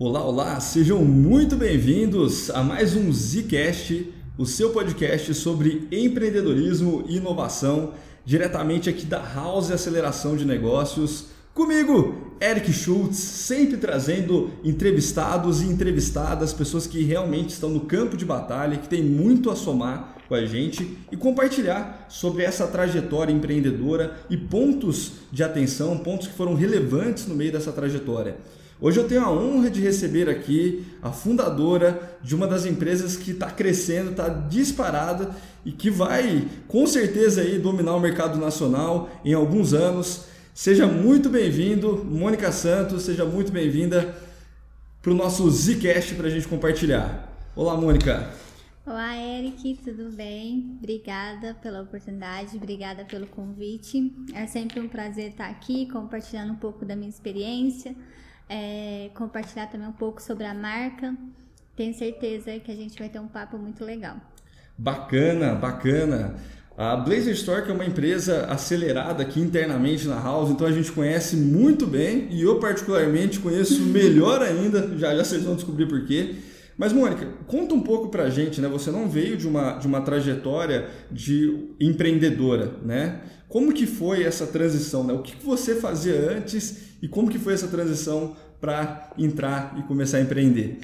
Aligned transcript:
Olá, 0.00 0.24
olá, 0.24 0.60
sejam 0.60 1.04
muito 1.04 1.56
bem-vindos 1.56 2.50
a 2.50 2.62
mais 2.62 2.94
um 2.94 3.12
Zcast, 3.12 4.14
o 4.38 4.46
seu 4.46 4.70
podcast 4.70 5.34
sobre 5.34 5.88
empreendedorismo 5.90 7.04
e 7.08 7.16
inovação, 7.16 7.94
diretamente 8.24 8.88
aqui 8.88 9.04
da 9.04 9.20
House 9.20 9.72
Aceleração 9.72 10.36
de 10.36 10.44
Negócios. 10.44 11.30
Comigo, 11.52 12.14
Eric 12.40 12.72
Schultz, 12.72 13.16
sempre 13.16 13.76
trazendo 13.76 14.52
entrevistados 14.62 15.62
e 15.62 15.66
entrevistadas, 15.66 16.52
pessoas 16.52 16.86
que 16.86 17.02
realmente 17.02 17.48
estão 17.48 17.68
no 17.68 17.80
campo 17.80 18.16
de 18.16 18.24
batalha, 18.24 18.78
que 18.78 18.88
têm 18.88 19.02
muito 19.02 19.50
a 19.50 19.56
somar 19.56 20.14
com 20.28 20.34
a 20.36 20.46
gente 20.46 20.96
e 21.10 21.16
compartilhar 21.16 22.06
sobre 22.08 22.44
essa 22.44 22.68
trajetória 22.68 23.32
empreendedora 23.32 24.16
e 24.30 24.36
pontos 24.36 25.14
de 25.32 25.42
atenção, 25.42 25.98
pontos 25.98 26.28
que 26.28 26.34
foram 26.34 26.54
relevantes 26.54 27.26
no 27.26 27.34
meio 27.34 27.50
dessa 27.50 27.72
trajetória. 27.72 28.36
Hoje 28.80 29.00
eu 29.00 29.08
tenho 29.08 29.24
a 29.24 29.32
honra 29.32 29.68
de 29.68 29.80
receber 29.80 30.30
aqui 30.30 30.86
a 31.02 31.10
fundadora 31.10 32.16
de 32.22 32.36
uma 32.36 32.46
das 32.46 32.64
empresas 32.64 33.16
que 33.16 33.32
está 33.32 33.50
crescendo, 33.50 34.12
está 34.12 34.28
disparada 34.28 35.34
e 35.64 35.72
que 35.72 35.90
vai 35.90 36.46
com 36.68 36.86
certeza 36.86 37.40
aí 37.40 37.58
dominar 37.58 37.96
o 37.96 38.00
mercado 38.00 38.38
nacional 38.38 39.10
em 39.24 39.34
alguns 39.34 39.74
anos. 39.74 40.26
Seja 40.54 40.86
muito 40.86 41.28
bem-vindo, 41.28 42.04
Mônica 42.04 42.52
Santos, 42.52 43.02
seja 43.02 43.24
muito 43.24 43.50
bem-vinda 43.50 44.16
para 45.02 45.10
o 45.10 45.14
nosso 45.14 45.50
Zcast 45.50 46.14
para 46.14 46.28
a 46.28 46.30
gente 46.30 46.46
compartilhar. 46.46 47.36
Olá, 47.56 47.76
Mônica. 47.76 48.30
Olá, 48.86 49.16
Eric, 49.16 49.80
tudo 49.84 50.12
bem? 50.12 50.76
Obrigada 50.78 51.52
pela 51.60 51.82
oportunidade, 51.82 52.56
obrigada 52.56 53.04
pelo 53.04 53.26
convite. 53.26 54.12
É 54.32 54.46
sempre 54.46 54.78
um 54.78 54.86
prazer 54.86 55.30
estar 55.30 55.48
aqui 55.48 55.86
compartilhando 55.90 56.52
um 56.52 56.56
pouco 56.56 56.84
da 56.84 56.94
minha 56.94 57.10
experiência 57.10 57.96
é, 58.48 59.10
compartilhar 59.14 59.66
também 59.66 59.88
um 59.88 59.92
pouco 59.92 60.22
sobre 60.22 60.44
a 60.44 60.54
marca. 60.54 61.14
Tenho 61.76 61.94
certeza 61.94 62.58
que 62.58 62.72
a 62.72 62.74
gente 62.74 62.98
vai 62.98 63.08
ter 63.08 63.20
um 63.20 63.28
papo 63.28 63.58
muito 63.58 63.84
legal. 63.84 64.16
Bacana, 64.76 65.54
bacana. 65.54 66.36
A 66.76 66.94
Blazer 66.96 67.32
Store 67.34 67.64
que 67.64 67.70
é 67.70 67.74
uma 67.74 67.84
empresa 67.84 68.46
acelerada 68.46 69.22
aqui 69.22 69.40
internamente 69.40 70.06
na 70.06 70.20
House, 70.22 70.50
então 70.50 70.64
a 70.64 70.70
gente 70.70 70.92
conhece 70.92 71.34
muito 71.34 71.86
bem 71.88 72.28
e 72.30 72.42
eu 72.42 72.60
particularmente 72.60 73.40
conheço 73.40 73.82
melhor 73.90 74.40
ainda, 74.40 74.96
já 74.96 75.14
já 75.16 75.24
vocês 75.24 75.42
vão 75.42 75.56
descobrir 75.56 75.86
por 75.86 76.06
quê. 76.06 76.36
Mas 76.76 76.92
Mônica, 76.92 77.26
conta 77.48 77.74
um 77.74 77.80
pouco 77.80 78.08
pra 78.08 78.30
gente, 78.30 78.60
né? 78.60 78.68
Você 78.68 78.92
não 78.92 79.08
veio 79.08 79.36
de 79.36 79.48
uma, 79.48 79.72
de 79.72 79.88
uma 79.88 80.00
trajetória 80.00 80.88
de 81.10 81.74
empreendedora, 81.80 82.74
né? 82.84 83.22
Como 83.48 83.72
que 83.72 83.84
foi 83.84 84.22
essa 84.22 84.46
transição, 84.46 85.02
né? 85.02 85.12
O 85.12 85.22
que 85.22 85.34
você 85.44 85.74
fazia 85.74 86.14
antes 86.30 86.87
e 87.00 87.08
como 87.08 87.30
que 87.30 87.38
foi 87.38 87.54
essa 87.54 87.68
transição 87.68 88.36
para 88.60 89.12
entrar 89.16 89.76
e 89.78 89.82
começar 89.82 90.18
a 90.18 90.20
empreender? 90.20 90.80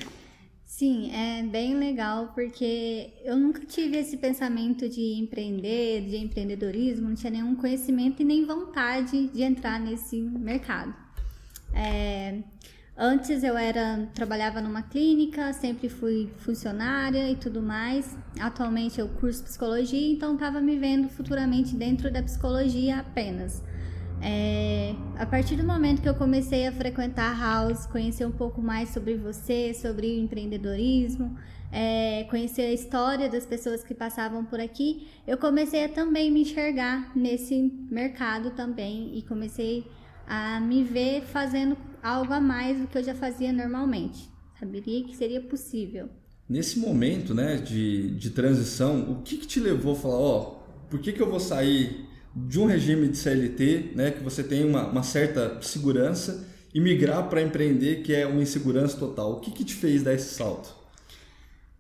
Sim, 0.65 1.13
é 1.13 1.41
bem 1.45 1.79
legal 1.79 2.33
porque 2.35 3.13
eu 3.25 3.37
nunca 3.37 3.65
tive 3.65 3.97
esse 3.97 4.17
pensamento 4.17 4.89
de 4.89 5.21
empreender, 5.21 6.09
de 6.09 6.17
empreendedorismo, 6.17 7.11
não 7.11 7.15
tinha 7.15 7.31
nenhum 7.31 7.55
conhecimento 7.55 8.23
e 8.23 8.25
nem 8.25 8.45
vontade 8.45 9.29
de 9.29 9.43
entrar 9.43 9.79
nesse 9.79 10.21
mercado. 10.21 10.93
É, 11.73 12.43
antes 12.97 13.45
eu 13.45 13.57
era 13.57 14.09
trabalhava 14.15 14.61
numa 14.61 14.83
clínica, 14.83 15.53
sempre 15.53 15.89
fui 15.89 16.29
funcionária 16.39 17.31
e 17.31 17.37
tudo 17.37 17.63
mais. 17.63 18.17
Atualmente 18.41 18.99
eu 18.99 19.09
curso 19.09 19.45
psicologia, 19.45 20.13
então 20.13 20.35
estava 20.35 20.61
me 20.61 20.77
vendo 20.77 21.09
futuramente 21.09 21.77
dentro 21.77 22.13
da 22.13 22.21
psicologia 22.21 22.99
apenas. 22.99 23.63
É, 24.27 24.95
a 25.19 25.27
partir 25.27 25.55
do 25.55 25.65
momento 25.65 26.01
que 26.01 26.09
eu 26.09 26.15
comecei 26.15 26.67
a 26.67 26.73
frequentar 26.73 27.31
a 27.31 27.39
House, 27.39 27.85
conhecer 27.85 28.25
um 28.25 28.33
pouco 28.33 28.63
mais 28.63 28.89
sobre 28.89 29.17
você, 29.17 29.75
sobre 29.75 30.07
o 30.07 30.19
empreendedorismo, 30.19 31.37
é, 31.71 32.25
conhecer 32.31 32.63
a 32.63 32.73
história 32.73 33.29
das 33.29 33.45
pessoas 33.45 33.85
que 33.85 33.93
passavam 33.93 34.43
por 34.43 34.59
aqui, 34.59 35.09
eu 35.27 35.37
comecei 35.37 35.85
a 35.85 35.91
também 35.91 36.31
me 36.31 36.41
enxergar 36.41 37.13
nesse 37.15 37.71
mercado 37.91 38.53
também 38.53 39.11
e 39.15 39.21
comecei 39.21 39.87
a 40.27 40.59
me 40.59 40.83
ver 40.83 41.21
fazendo 41.21 41.77
algo 42.03 42.33
a 42.33 42.41
mais 42.41 42.81
do 42.81 42.87
que 42.87 42.97
eu 42.97 43.05
já 43.05 43.15
fazia 43.15 43.53
normalmente. 43.53 44.31
Saberia 44.59 45.05
que 45.05 45.15
seria 45.15 45.43
possível. 45.43 46.09
Nesse 46.49 46.79
momento 46.79 47.35
né, 47.35 47.57
de, 47.57 48.17
de 48.17 48.31
transição, 48.31 49.03
o 49.03 49.23
que, 49.23 49.37
que 49.37 49.47
te 49.47 49.61
levou 49.61 49.93
a 49.93 49.97
falar, 49.97 50.17
ó, 50.17 50.39
oh, 50.41 50.89
por 50.89 50.99
que, 51.01 51.13
que 51.13 51.21
eu 51.21 51.29
vou 51.29 51.41
sair 51.41 52.14
de 52.35 52.59
um 52.59 52.67
regime 52.67 53.09
de 53.09 53.17
CLT, 53.17 53.93
né, 53.95 54.11
que 54.11 54.23
você 54.23 54.43
tem 54.43 54.65
uma, 54.65 54.89
uma 54.89 55.03
certa 55.03 55.61
segurança, 55.63 56.47
e 56.75 56.81
migrar 56.81 57.29
para 57.29 57.41
empreender, 57.41 58.03
que 58.03 58.13
é 58.13 58.27
uma 58.27 58.43
insegurança 58.43 58.99
total. 58.99 59.35
O 59.35 59.41
que, 59.41 59.53
que 59.53 59.65
te 59.65 59.75
fez 59.75 60.03
dar 60.03 60.13
esse 60.13 60.35
salto? 60.35 60.75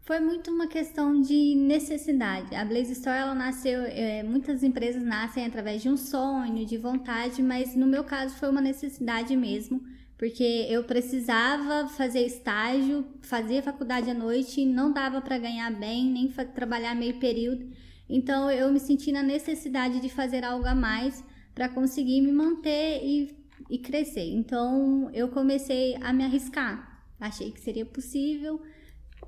Foi 0.03 0.21
muito 0.21 0.51
uma 0.51 0.69
questão 0.69 1.21
de 1.21 1.55
necessidade. 1.57 2.55
A 2.55 2.65
Blaze 2.65 2.93
Store 2.93 3.19
ela 3.19 3.35
nasceu, 3.35 3.81
é, 3.83 4.23
muitas 4.23 4.63
empresas 4.63 5.03
nascem 5.03 5.47
através 5.47 5.83
de 5.83 5.89
um 5.89 5.97
sonho, 5.97 6.65
de 6.65 6.77
vontade, 6.77 7.43
mas 7.43 7.75
no 7.75 7.87
meu 7.87 8.05
caso 8.05 8.37
foi 8.37 8.51
uma 8.51 8.61
necessidade 8.61 9.35
mesmo, 9.35 9.83
porque 10.17 10.67
eu 10.69 10.85
precisava 10.85 11.89
fazer 11.89 12.21
estágio, 12.21 13.05
fazia 13.23 13.63
faculdade 13.63 14.11
à 14.11 14.15
noite, 14.15 14.65
não 14.65 14.93
dava 14.93 15.21
para 15.21 15.39
ganhar 15.39 15.71
bem, 15.73 16.05
nem 16.11 16.29
trabalhar 16.55 16.95
meio 16.95 17.19
período. 17.19 17.67
Então 18.09 18.51
eu 18.51 18.73
me 18.73 18.81
senti 18.81 19.11
na 19.13 19.23
necessidade 19.23 20.01
de 20.01 20.09
fazer 20.09 20.45
algo 20.45 20.67
a 20.67 20.75
mais 20.75 21.25
para 21.55 21.69
conseguir 21.69 22.21
me 22.21 22.33
manter 22.33 23.01
e, 23.03 23.37
e 23.71 23.79
crescer. 23.79 24.29
Então 24.33 25.11
eu 25.13 25.29
comecei 25.29 25.97
a 26.03 26.13
me 26.13 26.25
arriscar. 26.25 27.03
Achei 27.19 27.51
que 27.51 27.61
seria 27.61 27.87
possível, 27.87 28.61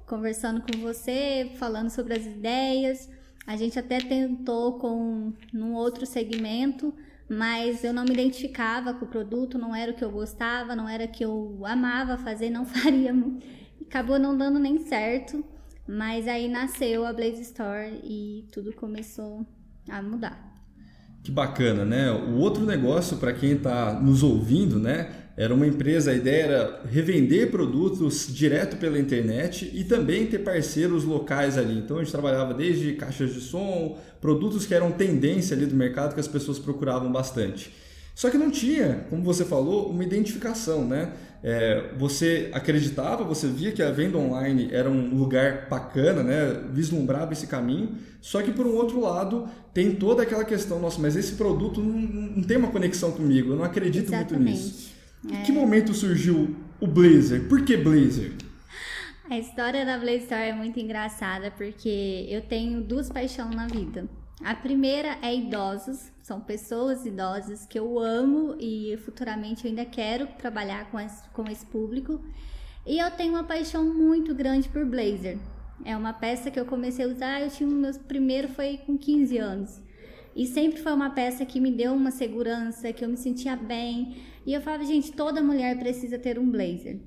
conversando 0.06 0.60
com 0.60 0.78
você, 0.80 1.52
falando 1.56 1.90
sobre 1.90 2.14
as 2.14 2.26
ideias. 2.26 3.08
A 3.46 3.56
gente 3.56 3.78
até 3.78 3.98
tentou 4.00 4.78
com 4.78 5.32
num 5.52 5.74
outro 5.74 6.04
segmento, 6.04 6.92
mas 7.28 7.84
eu 7.84 7.92
não 7.92 8.04
me 8.04 8.12
identificava 8.12 8.92
com 8.92 9.04
o 9.04 9.08
produto, 9.08 9.56
não 9.56 9.74
era 9.74 9.92
o 9.92 9.94
que 9.94 10.04
eu 10.04 10.10
gostava, 10.10 10.74
não 10.74 10.88
era 10.88 11.04
o 11.04 11.08
que 11.08 11.24
eu 11.24 11.62
amava 11.64 12.18
fazer, 12.18 12.50
não 12.50 12.66
faria. 12.66 13.14
Acabou 13.80 14.18
não 14.18 14.36
dando 14.36 14.58
nem 14.58 14.78
certo. 14.78 15.44
Mas 15.86 16.26
aí 16.26 16.48
nasceu 16.48 17.06
a 17.06 17.12
Blaze 17.12 17.42
Store 17.42 18.00
e 18.02 18.44
tudo 18.52 18.72
começou 18.72 19.46
a 19.88 20.02
mudar. 20.02 20.54
Que 21.22 21.30
bacana, 21.30 21.84
né? 21.84 22.10
O 22.10 22.36
outro 22.36 22.64
negócio 22.64 23.16
para 23.16 23.32
quem 23.32 23.52
está 23.52 23.98
nos 24.00 24.22
ouvindo, 24.22 24.78
né? 24.78 25.10
Era 25.36 25.52
uma 25.52 25.66
empresa, 25.66 26.12
a 26.12 26.14
ideia 26.14 26.42
era 26.44 26.82
revender 26.90 27.50
produtos 27.50 28.26
direto 28.32 28.78
pela 28.78 28.98
internet 28.98 29.70
e 29.74 29.84
também 29.84 30.26
ter 30.26 30.38
parceiros 30.38 31.04
locais 31.04 31.58
ali. 31.58 31.78
Então 31.78 31.98
a 31.98 32.02
gente 32.02 32.12
trabalhava 32.12 32.54
desde 32.54 32.92
caixas 32.94 33.34
de 33.34 33.40
som, 33.40 33.98
produtos 34.20 34.64
que 34.64 34.74
eram 34.74 34.92
tendência 34.92 35.54
ali 35.54 35.66
do 35.66 35.74
mercado 35.74 36.14
que 36.14 36.20
as 36.20 36.28
pessoas 36.28 36.58
procuravam 36.58 37.12
bastante. 37.12 37.70
Só 38.14 38.30
que 38.30 38.38
não 38.38 38.50
tinha, 38.50 39.04
como 39.10 39.22
você 39.22 39.44
falou, 39.44 39.90
uma 39.90 40.02
identificação, 40.02 40.86
né? 40.86 41.12
É, 41.42 41.90
você 41.96 42.50
acreditava, 42.52 43.22
você 43.22 43.46
via 43.46 43.72
que 43.72 43.82
a 43.82 43.90
venda 43.90 44.18
online 44.18 44.68
era 44.72 44.90
um 44.90 45.14
lugar 45.14 45.68
bacana, 45.68 46.22
né? 46.22 46.62
Vislumbrava 46.72 47.32
esse 47.32 47.46
caminho. 47.46 47.96
Só 48.20 48.42
que 48.42 48.50
por 48.50 48.66
um 48.66 48.74
outro 48.74 49.00
lado 49.00 49.48
tem 49.72 49.94
toda 49.94 50.22
aquela 50.22 50.44
questão, 50.44 50.80
nossa, 50.80 51.00
mas 51.00 51.16
esse 51.16 51.34
produto 51.34 51.80
não, 51.80 51.98
não 51.98 52.42
tem 52.42 52.56
uma 52.56 52.70
conexão 52.70 53.12
comigo, 53.12 53.52
eu 53.52 53.56
não 53.56 53.64
acredito 53.64 54.08
Exatamente. 54.08 54.34
muito 54.34 54.50
nisso. 54.50 54.94
É... 55.30 55.34
Em 55.34 55.42
que 55.44 55.52
momento 55.52 55.94
surgiu 55.94 56.56
o 56.80 56.86
Blazer? 56.86 57.48
Por 57.48 57.64
que 57.64 57.76
Blazer? 57.76 58.32
A 59.28 59.38
história 59.38 59.84
da 59.84 59.98
Blazer 59.98 60.22
Store 60.22 60.42
é 60.42 60.52
muito 60.52 60.78
engraçada 60.78 61.50
porque 61.50 62.26
eu 62.28 62.42
tenho 62.42 62.80
duas 62.80 63.08
paixões 63.08 63.54
na 63.54 63.66
vida. 63.66 64.08
A 64.44 64.54
primeira 64.54 65.18
é 65.22 65.34
idosos, 65.34 66.12
são 66.22 66.40
pessoas 66.40 67.06
idosas 67.06 67.64
que 67.66 67.78
eu 67.78 67.98
amo 67.98 68.54
e 68.60 68.96
futuramente 68.98 69.64
eu 69.64 69.70
ainda 69.70 69.84
quero 69.84 70.26
trabalhar 70.38 70.90
com 70.90 71.00
esse, 71.00 71.26
com 71.30 71.44
esse 71.50 71.64
público. 71.64 72.20
E 72.84 72.98
eu 72.98 73.10
tenho 73.10 73.32
uma 73.32 73.44
paixão 73.44 73.84
muito 73.84 74.34
grande 74.34 74.68
por 74.68 74.84
blazer. 74.84 75.38
É 75.84 75.96
uma 75.96 76.12
peça 76.12 76.50
que 76.50 76.60
eu 76.60 76.66
comecei 76.66 77.04
a 77.04 77.08
usar, 77.08 77.40
eu 77.40 77.50
tinha 77.50 77.68
o 77.68 77.72
meu 77.72 77.92
primeiro 78.00 78.48
foi 78.48 78.78
com 78.78 78.96
15 78.96 79.38
anos. 79.38 79.80
E 80.34 80.46
sempre 80.46 80.80
foi 80.82 80.92
uma 80.92 81.10
peça 81.10 81.46
que 81.46 81.58
me 81.58 81.72
deu 81.72 81.94
uma 81.94 82.10
segurança, 82.10 82.92
que 82.92 83.02
eu 83.02 83.08
me 83.08 83.16
sentia 83.16 83.56
bem. 83.56 84.18
E 84.44 84.52
eu 84.52 84.60
falava, 84.60 84.84
gente, 84.84 85.12
toda 85.12 85.40
mulher 85.40 85.78
precisa 85.78 86.18
ter 86.18 86.38
um 86.38 86.50
blazer. 86.50 87.00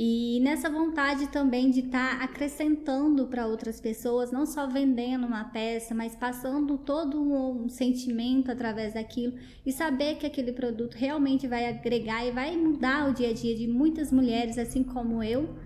E 0.00 0.38
nessa 0.44 0.70
vontade 0.70 1.26
também 1.26 1.72
de 1.72 1.80
estar 1.80 2.18
tá 2.18 2.24
acrescentando 2.24 3.26
para 3.26 3.48
outras 3.48 3.80
pessoas, 3.80 4.30
não 4.30 4.46
só 4.46 4.68
vendendo 4.68 5.26
uma 5.26 5.42
peça, 5.46 5.92
mas 5.92 6.14
passando 6.14 6.78
todo 6.78 7.20
um 7.20 7.68
sentimento 7.68 8.48
através 8.48 8.94
daquilo 8.94 9.34
e 9.66 9.72
saber 9.72 10.14
que 10.14 10.24
aquele 10.24 10.52
produto 10.52 10.94
realmente 10.94 11.48
vai 11.48 11.66
agregar 11.66 12.24
e 12.24 12.30
vai 12.30 12.56
mudar 12.56 13.10
o 13.10 13.12
dia 13.12 13.30
a 13.30 13.32
dia 13.32 13.56
de 13.56 13.66
muitas 13.66 14.12
mulheres, 14.12 14.56
assim 14.56 14.84
como 14.84 15.20
eu, 15.20 15.56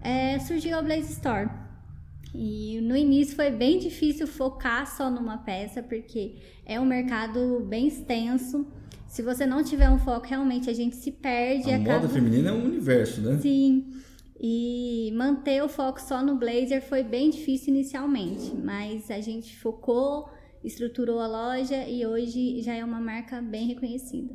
é, 0.00 0.38
surgiu 0.38 0.78
a 0.78 0.80
Blaze 0.80 1.12
Store. 1.12 1.50
E 2.34 2.80
no 2.80 2.96
início 2.96 3.36
foi 3.36 3.50
bem 3.50 3.78
difícil 3.78 4.26
focar 4.26 4.86
só 4.86 5.10
numa 5.10 5.36
peça, 5.36 5.82
porque 5.82 6.36
é 6.64 6.80
um 6.80 6.86
mercado 6.86 7.60
bem 7.68 7.88
extenso. 7.88 8.66
Se 9.08 9.22
você 9.22 9.46
não 9.46 9.62
tiver 9.62 9.88
um 9.88 9.98
foco, 9.98 10.26
realmente 10.26 10.68
a 10.68 10.72
gente 10.72 10.96
se 10.96 11.10
perde. 11.10 11.70
A 11.70 11.76
acaba... 11.76 12.00
moda 12.00 12.08
feminina 12.08 12.50
é 12.50 12.52
um 12.52 12.64
universo, 12.64 13.20
né? 13.20 13.38
Sim. 13.40 13.86
E 14.38 15.12
manter 15.16 15.62
o 15.62 15.68
foco 15.68 16.00
só 16.00 16.22
no 16.22 16.36
blazer 16.36 16.82
foi 16.82 17.02
bem 17.02 17.30
difícil 17.30 17.72
inicialmente, 17.74 18.54
mas 18.54 19.10
a 19.10 19.20
gente 19.20 19.56
focou, 19.56 20.28
estruturou 20.62 21.20
a 21.20 21.26
loja 21.26 21.88
e 21.88 22.06
hoje 22.06 22.60
já 22.60 22.74
é 22.74 22.84
uma 22.84 23.00
marca 23.00 23.40
bem 23.40 23.68
reconhecida. 23.68 24.34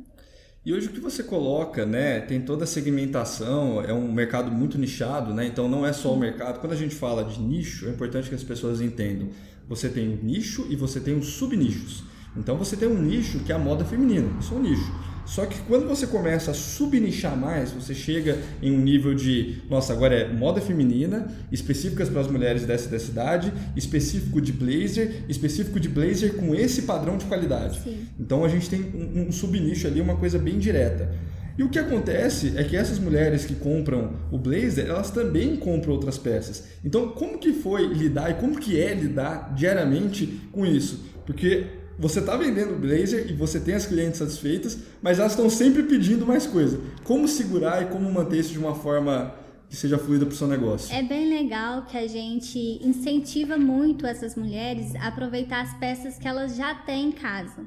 E 0.64 0.72
hoje 0.72 0.88
o 0.88 0.92
que 0.92 1.00
você 1.00 1.22
coloca, 1.24 1.84
né, 1.84 2.20
tem 2.20 2.40
toda 2.40 2.64
a 2.64 2.66
segmentação, 2.66 3.82
é 3.82 3.92
um 3.92 4.12
mercado 4.12 4.50
muito 4.50 4.78
nichado, 4.78 5.34
né? 5.34 5.44
Então 5.46 5.68
não 5.68 5.84
é 5.84 5.92
só 5.92 6.14
o 6.14 6.18
mercado. 6.18 6.60
Quando 6.60 6.72
a 6.72 6.76
gente 6.76 6.94
fala 6.94 7.24
de 7.24 7.40
nicho, 7.40 7.86
é 7.86 7.90
importante 7.90 8.28
que 8.28 8.34
as 8.34 8.44
pessoas 8.44 8.80
entendam. 8.80 9.28
Você 9.68 9.88
tem 9.88 10.08
um 10.08 10.22
nicho 10.22 10.66
e 10.70 10.76
você 10.76 11.00
tem 11.00 11.16
os 11.16 11.30
subnichos. 11.30 12.04
Então 12.36 12.56
você 12.56 12.76
tem 12.76 12.88
um 12.88 13.00
nicho 13.00 13.40
que 13.40 13.52
é 13.52 13.54
a 13.54 13.58
moda 13.58 13.84
feminina, 13.84 14.28
isso 14.40 14.54
é 14.54 14.56
um 14.56 14.62
nicho. 14.62 14.92
Só 15.24 15.46
que 15.46 15.58
quando 15.60 15.86
você 15.86 16.06
começa 16.06 16.50
a 16.50 16.54
subnichar 16.54 17.36
mais, 17.36 17.70
você 17.70 17.94
chega 17.94 18.38
em 18.60 18.72
um 18.72 18.80
nível 18.80 19.14
de, 19.14 19.62
nossa, 19.70 19.92
agora 19.92 20.14
é 20.14 20.32
moda 20.32 20.60
feminina, 20.60 21.28
específicas 21.50 22.08
para 22.08 22.20
as 22.20 22.28
mulheres 22.28 22.64
dessa, 22.64 22.88
dessa 22.88 23.10
idade, 23.10 23.52
específico 23.76 24.40
de 24.40 24.52
blazer, 24.52 25.24
específico 25.28 25.78
de 25.78 25.88
blazer 25.88 26.34
com 26.34 26.54
esse 26.54 26.82
padrão 26.82 27.16
de 27.16 27.24
qualidade. 27.26 27.80
Sim. 27.82 28.06
Então 28.18 28.44
a 28.44 28.48
gente 28.48 28.68
tem 28.68 28.80
um, 28.80 29.28
um 29.28 29.32
subnicho 29.32 29.86
ali, 29.86 30.00
uma 30.00 30.16
coisa 30.16 30.38
bem 30.38 30.58
direta. 30.58 31.14
E 31.56 31.62
o 31.62 31.68
que 31.68 31.78
acontece 31.78 32.54
é 32.56 32.64
que 32.64 32.76
essas 32.76 32.98
mulheres 32.98 33.44
que 33.44 33.54
compram 33.54 34.14
o 34.30 34.38
blazer, 34.38 34.86
elas 34.86 35.10
também 35.10 35.54
compram 35.56 35.92
outras 35.92 36.16
peças. 36.16 36.64
Então, 36.82 37.10
como 37.10 37.38
que 37.38 37.52
foi 37.52 37.86
lidar 37.86 38.30
e 38.30 38.34
como 38.34 38.58
que 38.58 38.80
é 38.80 38.94
lidar 38.94 39.54
diariamente 39.54 40.40
com 40.50 40.64
isso? 40.64 41.04
Porque 41.26 41.66
você 41.98 42.20
está 42.20 42.36
vendendo 42.36 42.78
blazer 42.78 43.30
e 43.30 43.34
você 43.34 43.60
tem 43.60 43.74
as 43.74 43.86
clientes 43.86 44.18
satisfeitas, 44.18 44.78
mas 45.00 45.18
elas 45.18 45.32
estão 45.32 45.48
sempre 45.48 45.82
pedindo 45.84 46.26
mais 46.26 46.46
coisa. 46.46 46.80
Como 47.04 47.28
segurar 47.28 47.82
e 47.82 47.86
como 47.86 48.10
manter 48.10 48.38
isso 48.38 48.52
de 48.52 48.58
uma 48.58 48.74
forma 48.74 49.34
que 49.68 49.76
seja 49.76 49.96
fluida 49.98 50.26
para 50.26 50.34
o 50.34 50.36
seu 50.36 50.46
negócio? 50.46 50.94
É 50.94 51.02
bem 51.02 51.28
legal 51.28 51.86
que 51.86 51.96
a 51.96 52.06
gente 52.06 52.58
incentiva 52.82 53.56
muito 53.56 54.06
essas 54.06 54.36
mulheres 54.36 54.94
a 54.96 55.08
aproveitar 55.08 55.62
as 55.62 55.74
peças 55.78 56.18
que 56.18 56.28
elas 56.28 56.56
já 56.56 56.74
têm 56.74 57.08
em 57.08 57.12
casa. 57.12 57.66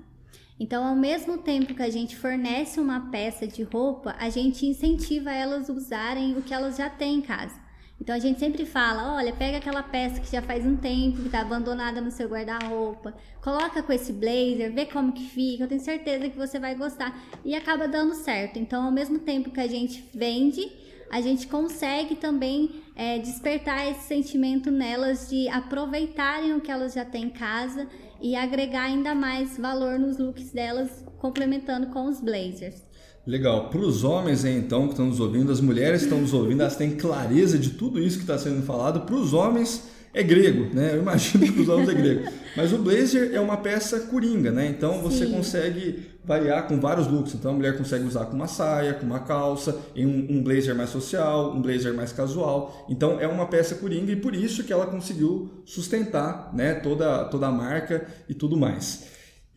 Então, 0.59 0.85
ao 0.85 0.95
mesmo 0.95 1.39
tempo 1.39 1.73
que 1.73 1.81
a 1.81 1.89
gente 1.89 2.15
fornece 2.15 2.79
uma 2.79 3.11
peça 3.11 3.45
de 3.45 3.63
roupa, 3.63 4.15
a 4.17 4.29
gente 4.29 4.65
incentiva 4.65 5.31
elas 5.31 5.69
a 5.69 5.73
usarem 5.73 6.37
o 6.37 6.41
que 6.41 6.53
elas 6.53 6.77
já 6.77 6.89
têm 6.89 7.15
em 7.15 7.21
casa. 7.21 7.64
Então 7.99 8.13
a 8.13 8.19
gente 8.19 8.39
sempre 8.39 8.65
fala, 8.65 9.15
olha, 9.15 9.31
pega 9.33 9.57
aquela 9.57 9.81
peça 9.81 10.19
que 10.19 10.31
já 10.31 10.41
faz 10.41 10.65
um 10.65 10.75
tempo, 10.75 11.21
que 11.21 11.27
está 11.27 11.41
abandonada 11.41 12.01
no 12.01 12.11
seu 12.11 12.27
guarda-roupa, 12.27 13.13
coloca 13.41 13.81
com 13.81 13.93
esse 13.93 14.11
blazer, 14.11 14.73
vê 14.73 14.85
como 14.85 15.13
que 15.13 15.23
fica, 15.23 15.63
eu 15.63 15.67
tenho 15.67 15.81
certeza 15.81 16.29
que 16.29 16.37
você 16.37 16.59
vai 16.59 16.75
gostar. 16.75 17.17
E 17.43 17.55
acaba 17.55 17.87
dando 17.87 18.13
certo. 18.13 18.59
Então, 18.59 18.83
ao 18.83 18.91
mesmo 18.91 19.19
tempo 19.19 19.49
que 19.49 19.59
a 19.59 19.67
gente 19.67 20.03
vende, 20.13 20.69
a 21.09 21.21
gente 21.21 21.47
consegue 21.47 22.15
também 22.15 22.83
é, 22.95 23.17
despertar 23.19 23.89
esse 23.89 24.03
sentimento 24.03 24.69
nelas 24.69 25.29
de 25.29 25.47
aproveitarem 25.47 26.53
o 26.53 26.61
que 26.61 26.71
elas 26.71 26.93
já 26.93 27.05
têm 27.05 27.25
em 27.25 27.29
casa 27.29 27.87
e 28.21 28.35
agregar 28.35 28.83
ainda 28.83 29.13
mais 29.13 29.57
valor 29.57 29.99
nos 29.99 30.17
looks 30.17 30.51
delas, 30.51 31.05
complementando 31.19 31.87
com 31.87 32.05
os 32.05 32.19
blazers. 32.19 32.83
Legal. 33.25 33.69
Para 33.69 33.81
os 33.81 34.03
homens, 34.03 34.45
então, 34.45 34.83
que 34.85 34.93
estão 34.93 35.07
nos 35.07 35.19
ouvindo, 35.19 35.51
as 35.51 35.59
mulheres 35.59 36.01
que 36.01 36.05
estão 36.05 36.21
nos 36.21 36.33
ouvindo, 36.33 36.61
elas 36.61 36.75
têm 36.75 36.91
clareza 36.91 37.57
de 37.57 37.71
tudo 37.71 37.99
isso 37.99 38.17
que 38.17 38.23
está 38.23 38.37
sendo 38.37 38.61
falado. 38.61 39.01
Para 39.01 39.15
os 39.15 39.33
homens, 39.33 39.83
é 40.15 40.23
grego, 40.23 40.73
né? 40.73 40.91
Eu 40.93 41.01
imagino 41.01 41.51
que 41.51 41.59
os 41.59 41.67
homens 41.67 41.89
é 41.89 41.93
grego. 41.93 42.31
Mas 42.55 42.71
o 42.71 42.77
blazer 42.77 43.31
é 43.33 43.39
uma 43.39 43.57
peça 43.57 43.99
coringa, 43.99 44.49
né? 44.49 44.67
Então 44.67 45.01
você 45.01 45.25
Sim. 45.25 45.33
consegue 45.33 46.05
variar 46.23 46.67
com 46.67 46.79
vários 46.79 47.05
looks. 47.07 47.33
Então 47.35 47.51
a 47.51 47.53
mulher 47.53 47.77
consegue 47.77 48.05
usar 48.05 48.25
com 48.25 48.35
uma 48.35 48.47
saia, 48.47 48.93
com 48.93 49.05
uma 49.05 49.19
calça, 49.19 49.77
em 49.93 50.05
um, 50.05 50.37
um, 50.37 50.41
blazer 50.41 50.73
mais 50.73 50.89
social, 50.89 51.53
um 51.53 51.61
blazer 51.61 51.93
mais 51.93 52.13
casual. 52.13 52.85
Então 52.89 53.19
é 53.19 53.27
uma 53.27 53.47
peça 53.47 53.75
coringa 53.75 54.11
e 54.11 54.15
por 54.15 54.33
isso 54.33 54.63
que 54.63 54.71
ela 54.71 54.85
conseguiu 54.85 55.51
sustentar, 55.65 56.49
né? 56.53 56.75
Toda 56.75 57.25
toda 57.25 57.47
a 57.47 57.51
marca 57.51 58.07
e 58.29 58.33
tudo 58.33 58.55
mais. 58.55 59.14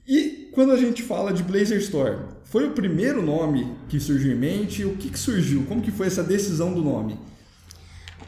E 0.09 0.49
quando 0.53 0.73
a 0.73 0.77
gente 0.79 1.03
fala 1.03 1.35
de 1.35 1.43
Blazer 1.43 1.77
Store, 1.81 2.17
foi 2.45 2.67
o 2.67 2.71
primeiro 2.71 3.21
nome 3.21 3.77
que 3.91 4.01
surgiu 4.01 4.33
em 4.33 4.37
mente? 4.37 4.83
O 4.83 4.97
que, 4.97 5.11
que 5.11 5.19
surgiu? 5.19 5.67
Como 5.67 5.83
que 5.83 5.91
foi 5.91 6.07
essa 6.07 6.25
decisão 6.25 6.73
do 6.73 6.81
nome? 6.81 7.19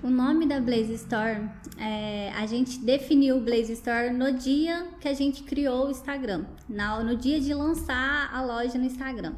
O 0.03 0.11
nome 0.11 0.47
da 0.47 0.61
Blaze 0.61 0.93
Store, 0.93 1.41
é, 1.79 2.31
a 2.33 2.45
gente 2.47 2.79
definiu 2.81 3.39
o 3.39 3.41
Blaze 3.41 3.73
Store 3.73 4.13
no 4.13 4.31
dia 4.33 4.89
que 5.01 5.09
a 5.09 5.15
gente 5.15 5.43
criou 5.43 5.87
o 5.87 5.91
Instagram, 5.91 6.45
no, 6.69 7.03
no 7.03 7.17
dia 7.17 7.41
de 7.41 7.55
lançar 7.55 8.31
a 8.31 8.43
loja 8.43 8.77
no 8.77 8.85
Instagram. 8.85 9.33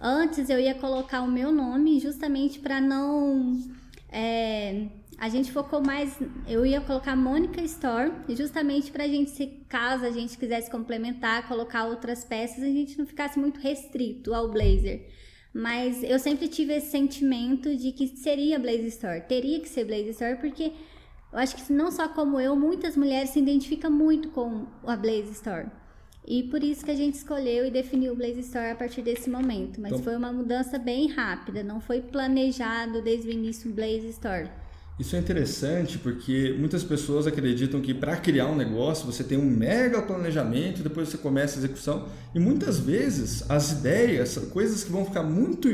Antes 0.00 0.48
eu 0.48 0.58
ia 0.58 0.74
colocar 0.74 1.20
o 1.20 1.30
meu 1.30 1.52
nome 1.52 2.00
justamente 2.00 2.60
para 2.60 2.80
não 2.80 3.58
é, 4.10 4.86
a 5.18 5.28
gente 5.28 5.52
focou 5.52 5.80
mais. 5.80 6.18
Eu 6.46 6.64
ia 6.64 6.80
colocar 6.80 7.14
Mônica 7.16 7.60
Store, 7.62 8.12
justamente 8.30 8.90
para 8.90 9.04
a 9.04 9.08
gente, 9.08 9.30
se 9.30 9.46
caso 9.68 10.04
a 10.04 10.10
gente 10.10 10.36
quisesse 10.36 10.70
complementar, 10.70 11.46
colocar 11.48 11.86
outras 11.86 12.24
peças, 12.24 12.62
a 12.62 12.68
gente 12.68 12.98
não 12.98 13.06
ficasse 13.06 13.38
muito 13.38 13.60
restrito 13.60 14.34
ao 14.34 14.50
blazer. 14.50 15.08
Mas 15.52 16.02
eu 16.02 16.18
sempre 16.18 16.48
tive 16.48 16.74
esse 16.74 16.90
sentimento 16.90 17.76
de 17.76 17.92
que 17.92 18.08
seria 18.08 18.58
Blazer 18.58 18.86
Store, 18.86 19.20
teria 19.20 19.60
que 19.60 19.68
ser 19.68 19.84
Blazer 19.84 20.08
Store, 20.08 20.36
porque 20.36 20.72
eu 21.32 21.38
acho 21.38 21.54
que 21.54 21.72
não 21.72 21.92
só 21.92 22.08
como 22.08 22.40
eu, 22.40 22.56
muitas 22.56 22.96
mulheres 22.96 23.30
se 23.30 23.38
identificam 23.38 23.90
muito 23.90 24.30
com 24.30 24.66
a 24.84 24.96
Blazer 24.96 25.30
Store. 25.30 25.66
E 26.26 26.42
por 26.44 26.64
isso 26.64 26.84
que 26.84 26.90
a 26.90 26.96
gente 26.96 27.14
escolheu 27.14 27.66
e 27.66 27.70
definiu 27.70 28.14
o 28.14 28.16
Blaze 28.16 28.40
Store 28.40 28.70
a 28.70 28.74
partir 28.74 29.02
desse 29.02 29.30
momento. 29.30 29.80
Mas 29.80 29.92
então, 29.92 30.04
foi 30.04 30.16
uma 30.16 30.32
mudança 30.32 30.78
bem 30.78 31.08
rápida, 31.08 31.62
não 31.62 31.80
foi 31.80 32.00
planejado 32.00 33.00
desde 33.02 33.28
o 33.28 33.32
início 33.32 33.70
o 33.70 33.74
Blaze 33.74 34.08
Store. 34.08 34.50
Isso 34.98 35.16
é 35.16 35.18
interessante 35.18 35.98
porque 35.98 36.54
muitas 36.56 36.84
pessoas 36.84 37.26
acreditam 37.26 37.80
que 37.80 37.92
para 37.92 38.16
criar 38.16 38.46
um 38.46 38.54
negócio 38.54 39.04
você 39.04 39.24
tem 39.24 39.36
um 39.36 39.50
mega 39.50 40.00
planejamento, 40.00 40.84
depois 40.84 41.08
você 41.08 41.18
começa 41.18 41.56
a 41.56 41.58
execução 41.58 42.06
e 42.32 42.38
muitas 42.38 42.78
vezes 42.78 43.48
as 43.50 43.72
ideias, 43.72 44.38
coisas 44.52 44.84
que 44.84 44.92
vão 44.92 45.04
ficar 45.04 45.24
muito, 45.24 45.68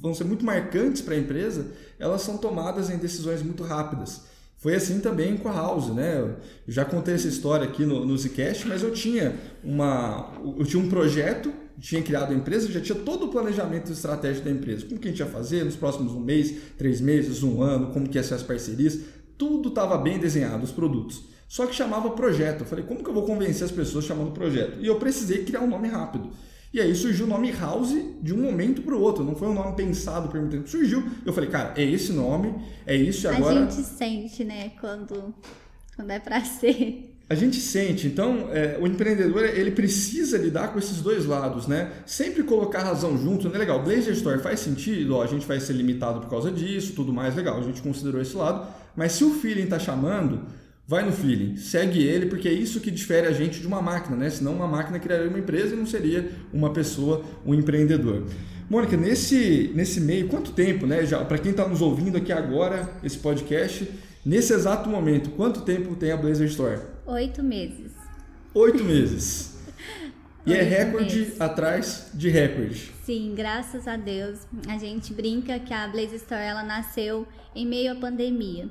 vão 0.00 0.14
ser 0.14 0.22
muito 0.24 0.44
marcantes 0.44 1.02
para 1.02 1.14
a 1.14 1.18
empresa, 1.18 1.72
elas 1.98 2.22
são 2.22 2.38
tomadas 2.38 2.88
em 2.88 2.98
decisões 2.98 3.42
muito 3.42 3.64
rápidas. 3.64 4.22
Foi 4.58 4.76
assim 4.76 5.00
também 5.00 5.36
com 5.36 5.48
a 5.48 5.52
House, 5.52 5.92
né? 5.92 6.20
Eu 6.20 6.36
já 6.68 6.84
contei 6.84 7.14
essa 7.14 7.26
história 7.26 7.66
aqui 7.66 7.84
no, 7.84 8.06
no 8.06 8.16
Zcast, 8.16 8.68
mas 8.68 8.80
eu 8.80 8.92
tinha 8.92 9.34
uma, 9.64 10.32
eu 10.56 10.64
tinha 10.64 10.80
um 10.80 10.88
projeto 10.88 11.52
tinha 11.82 12.00
criado 12.00 12.32
a 12.32 12.34
empresa, 12.34 12.70
já 12.70 12.80
tinha 12.80 12.96
todo 12.96 13.26
o 13.26 13.28
planejamento 13.28 13.90
estratégico 13.90 14.44
da 14.44 14.52
empresa. 14.52 14.86
Como 14.86 15.00
que 15.00 15.08
a 15.08 15.10
gente 15.10 15.18
ia 15.18 15.26
fazer 15.26 15.64
nos 15.64 15.74
próximos 15.74 16.12
um 16.12 16.20
mês, 16.20 16.54
três 16.78 17.00
meses, 17.00 17.42
um 17.42 17.60
ano, 17.60 17.88
como 17.88 18.08
que 18.08 18.16
ia 18.16 18.22
ser 18.22 18.34
as 18.34 18.42
parcerias. 18.42 19.00
Tudo 19.36 19.68
estava 19.68 19.98
bem 19.98 20.16
desenhado, 20.16 20.62
os 20.62 20.70
produtos. 20.70 21.24
Só 21.48 21.66
que 21.66 21.74
chamava 21.74 22.10
projeto. 22.10 22.60
Eu 22.60 22.66
falei, 22.66 22.84
como 22.84 23.02
que 23.02 23.10
eu 23.10 23.12
vou 23.12 23.24
convencer 23.24 23.64
as 23.64 23.72
pessoas 23.72 24.04
chamando 24.04 24.30
projeto? 24.30 24.78
E 24.80 24.86
eu 24.86 24.94
precisei 24.94 25.44
criar 25.44 25.60
um 25.60 25.68
nome 25.68 25.88
rápido. 25.88 26.30
E 26.72 26.80
aí 26.80 26.94
surgiu 26.94 27.26
o 27.26 27.28
nome 27.28 27.50
House 27.50 27.94
de 28.22 28.32
um 28.32 28.38
momento 28.38 28.80
para 28.82 28.94
o 28.94 29.00
outro. 29.00 29.24
Não 29.24 29.34
foi 29.34 29.48
um 29.48 29.54
nome 29.54 29.74
pensado 29.74 30.28
por 30.28 30.38
muito 30.38 30.52
tempo. 30.52 30.68
Surgiu. 30.68 31.02
Eu 31.26 31.32
falei, 31.32 31.50
cara, 31.50 31.74
é 31.76 31.82
esse 31.82 32.12
nome, 32.12 32.54
é 32.86 32.94
isso 32.94 33.26
e 33.26 33.28
agora. 33.28 33.66
A 33.66 33.70
gente 33.70 33.86
sente, 33.86 34.44
né, 34.44 34.70
quando, 34.80 35.34
quando 35.96 36.10
é 36.12 36.20
para 36.20 36.42
ser. 36.46 37.11
A 37.32 37.34
gente 37.34 37.56
sente, 37.56 38.06
então, 38.06 38.50
é, 38.52 38.76
o 38.78 38.86
empreendedor 38.86 39.42
ele 39.46 39.70
precisa 39.70 40.36
lidar 40.36 40.70
com 40.70 40.78
esses 40.78 41.00
dois 41.00 41.24
lados, 41.24 41.66
né? 41.66 41.90
Sempre 42.04 42.42
colocar 42.42 42.80
a 42.80 42.84
razão 42.88 43.16
junto, 43.16 43.48
né? 43.48 43.56
Legal, 43.56 43.82
Blazer 43.82 44.12
Store 44.12 44.38
faz 44.38 44.60
sentido, 44.60 45.16
ó, 45.16 45.22
a 45.22 45.26
gente 45.26 45.46
vai 45.46 45.58
ser 45.58 45.72
limitado 45.72 46.20
por 46.20 46.28
causa 46.28 46.50
disso, 46.50 46.92
tudo 46.92 47.10
mais, 47.10 47.34
legal, 47.34 47.58
a 47.58 47.62
gente 47.62 47.80
considerou 47.80 48.20
esse 48.20 48.36
lado, 48.36 48.68
mas 48.94 49.12
se 49.12 49.24
o 49.24 49.30
feeling 49.30 49.62
está 49.62 49.78
chamando, 49.78 50.42
vai 50.86 51.06
no 51.06 51.10
feeling, 51.10 51.56
segue 51.56 52.06
ele, 52.06 52.26
porque 52.26 52.46
é 52.46 52.52
isso 52.52 52.80
que 52.80 52.90
difere 52.90 53.26
a 53.26 53.32
gente 53.32 53.60
de 53.60 53.66
uma 53.66 53.80
máquina, 53.80 54.14
né? 54.14 54.28
Senão 54.28 54.52
uma 54.52 54.68
máquina 54.68 54.98
criaria 54.98 55.30
uma 55.30 55.38
empresa 55.38 55.74
e 55.74 55.78
não 55.78 55.86
seria 55.86 56.30
uma 56.52 56.70
pessoa, 56.70 57.22
um 57.46 57.54
empreendedor. 57.54 58.24
Mônica, 58.68 58.94
nesse, 58.94 59.72
nesse 59.74 60.02
meio, 60.02 60.28
quanto 60.28 60.52
tempo, 60.52 60.86
né? 60.86 61.06
Já 61.06 61.24
para 61.24 61.38
quem 61.38 61.52
está 61.52 61.66
nos 61.66 61.80
ouvindo 61.80 62.18
aqui 62.18 62.30
agora, 62.30 62.90
esse 63.02 63.16
podcast, 63.16 63.88
nesse 64.22 64.52
exato 64.52 64.90
momento, 64.90 65.30
quanto 65.30 65.62
tempo 65.62 65.96
tem 65.96 66.12
a 66.12 66.16
Blazer 66.18 66.46
Store? 66.48 66.91
Oito 67.06 67.42
meses. 67.42 67.92
Oito 68.54 68.84
meses. 68.84 69.58
E 70.46 70.52
é 70.52 70.58
Oito 70.58 70.72
é 70.72 70.78
recorde 70.84 71.18
meses. 71.18 71.40
atrás 71.40 72.10
de 72.14 72.28
recorde. 72.28 72.92
Sim, 73.04 73.34
graças 73.34 73.88
a 73.88 73.96
Deus. 73.96 74.40
A 74.68 74.78
gente 74.78 75.12
brinca 75.12 75.58
que 75.58 75.74
a 75.74 75.88
Blaze 75.88 76.16
Store 76.16 76.42
ela 76.42 76.62
nasceu 76.62 77.26
em 77.54 77.66
meio 77.66 77.92
à 77.92 77.94
pandemia. 77.96 78.70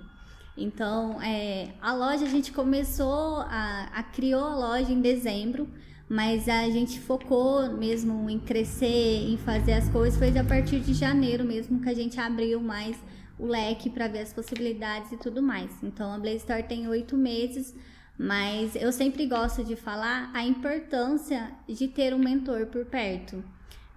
Então, 0.57 1.21
é, 1.21 1.69
a 1.81 1.93
loja 1.93 2.25
a 2.25 2.29
gente 2.29 2.51
começou 2.51 3.37
a, 3.39 3.89
a 3.93 4.03
criou 4.03 4.43
a 4.43 4.55
loja 4.55 4.91
em 4.91 5.01
dezembro, 5.01 5.67
mas 6.07 6.47
a 6.47 6.69
gente 6.69 6.99
focou 6.99 7.71
mesmo 7.71 8.29
em 8.29 8.37
crescer, 8.37 9.29
em 9.29 9.37
fazer 9.37 9.73
as 9.73 9.89
coisas, 9.89 10.19
foi 10.19 10.37
a 10.37 10.43
partir 10.43 10.79
de 10.81 10.93
janeiro 10.93 11.43
mesmo 11.43 11.81
que 11.81 11.89
a 11.89 11.93
gente 11.93 12.19
abriu 12.19 12.59
mais 12.59 12.97
o 13.39 13.45
leque 13.47 13.89
para 13.89 14.07
ver 14.07 14.19
as 14.19 14.33
possibilidades 14.33 15.11
e 15.11 15.17
tudo 15.17 15.41
mais. 15.41 15.71
Então 15.81 16.13
a 16.13 16.19
Blaze 16.19 16.37
Store 16.37 16.63
tem 16.63 16.87
oito 16.87 17.15
meses, 17.17 17.73
mas 18.21 18.75
eu 18.75 18.91
sempre 18.91 19.25
gosto 19.25 19.63
de 19.63 19.75
falar 19.75 20.29
a 20.31 20.45
importância 20.45 21.51
de 21.67 21.87
ter 21.87 22.13
um 22.13 22.19
mentor 22.19 22.67
por 22.67 22.85
perto. 22.85 23.43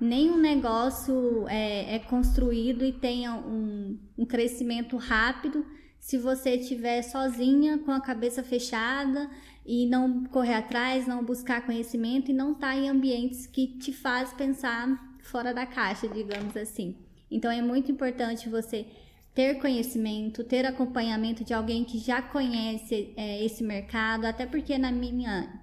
Nenhum 0.01 0.39
negócio 0.39 1.47
é, 1.47 1.97
é 1.97 1.99
construído 1.99 2.87
e 2.87 2.91
tenha 2.91 3.35
um, 3.35 3.99
um 4.17 4.25
crescimento 4.25 4.97
rápido 4.97 5.67
se 6.01 6.17
você 6.17 6.55
estiver 6.55 7.03
sozinha, 7.03 7.77
com 7.77 7.93
a 7.93 8.01
cabeça 8.01 8.43
fechada 8.43 9.29
e 9.65 9.85
não 9.85 10.25
correr 10.25 10.55
atrás, 10.55 11.07
não 11.07 11.23
buscar 11.23 11.67
conhecimento 11.67 12.31
e 12.31 12.35
não 12.35 12.53
estar 12.53 12.69
tá 12.69 12.77
em 12.77 12.89
ambientes 12.89 13.47
que 13.47 13.67
te 13.79 13.93
faz 13.93 14.33
pensar 14.33 15.17
fora 15.23 15.53
da 15.53 15.67
caixa, 15.67 16.09
digamos 16.09 16.57
assim. 16.57 16.97
Então 17.31 17.51
é 17.51 17.61
muito 17.61 17.93
importante 17.93 18.49
você 18.49 18.87
ter 19.35 19.59
conhecimento, 19.59 20.45
ter 20.45 20.65
acompanhamento 20.65 21.43
de 21.43 21.53
alguém 21.53 21.85
que 21.85 21.99
já 21.99 22.23
conhece 22.23 23.13
é, 23.17 23.45
esse 23.45 23.65
mercado, 23.65 24.27
até 24.27 24.47
porque 24.47 24.79
na 24.79 24.93
minha, 24.93 25.61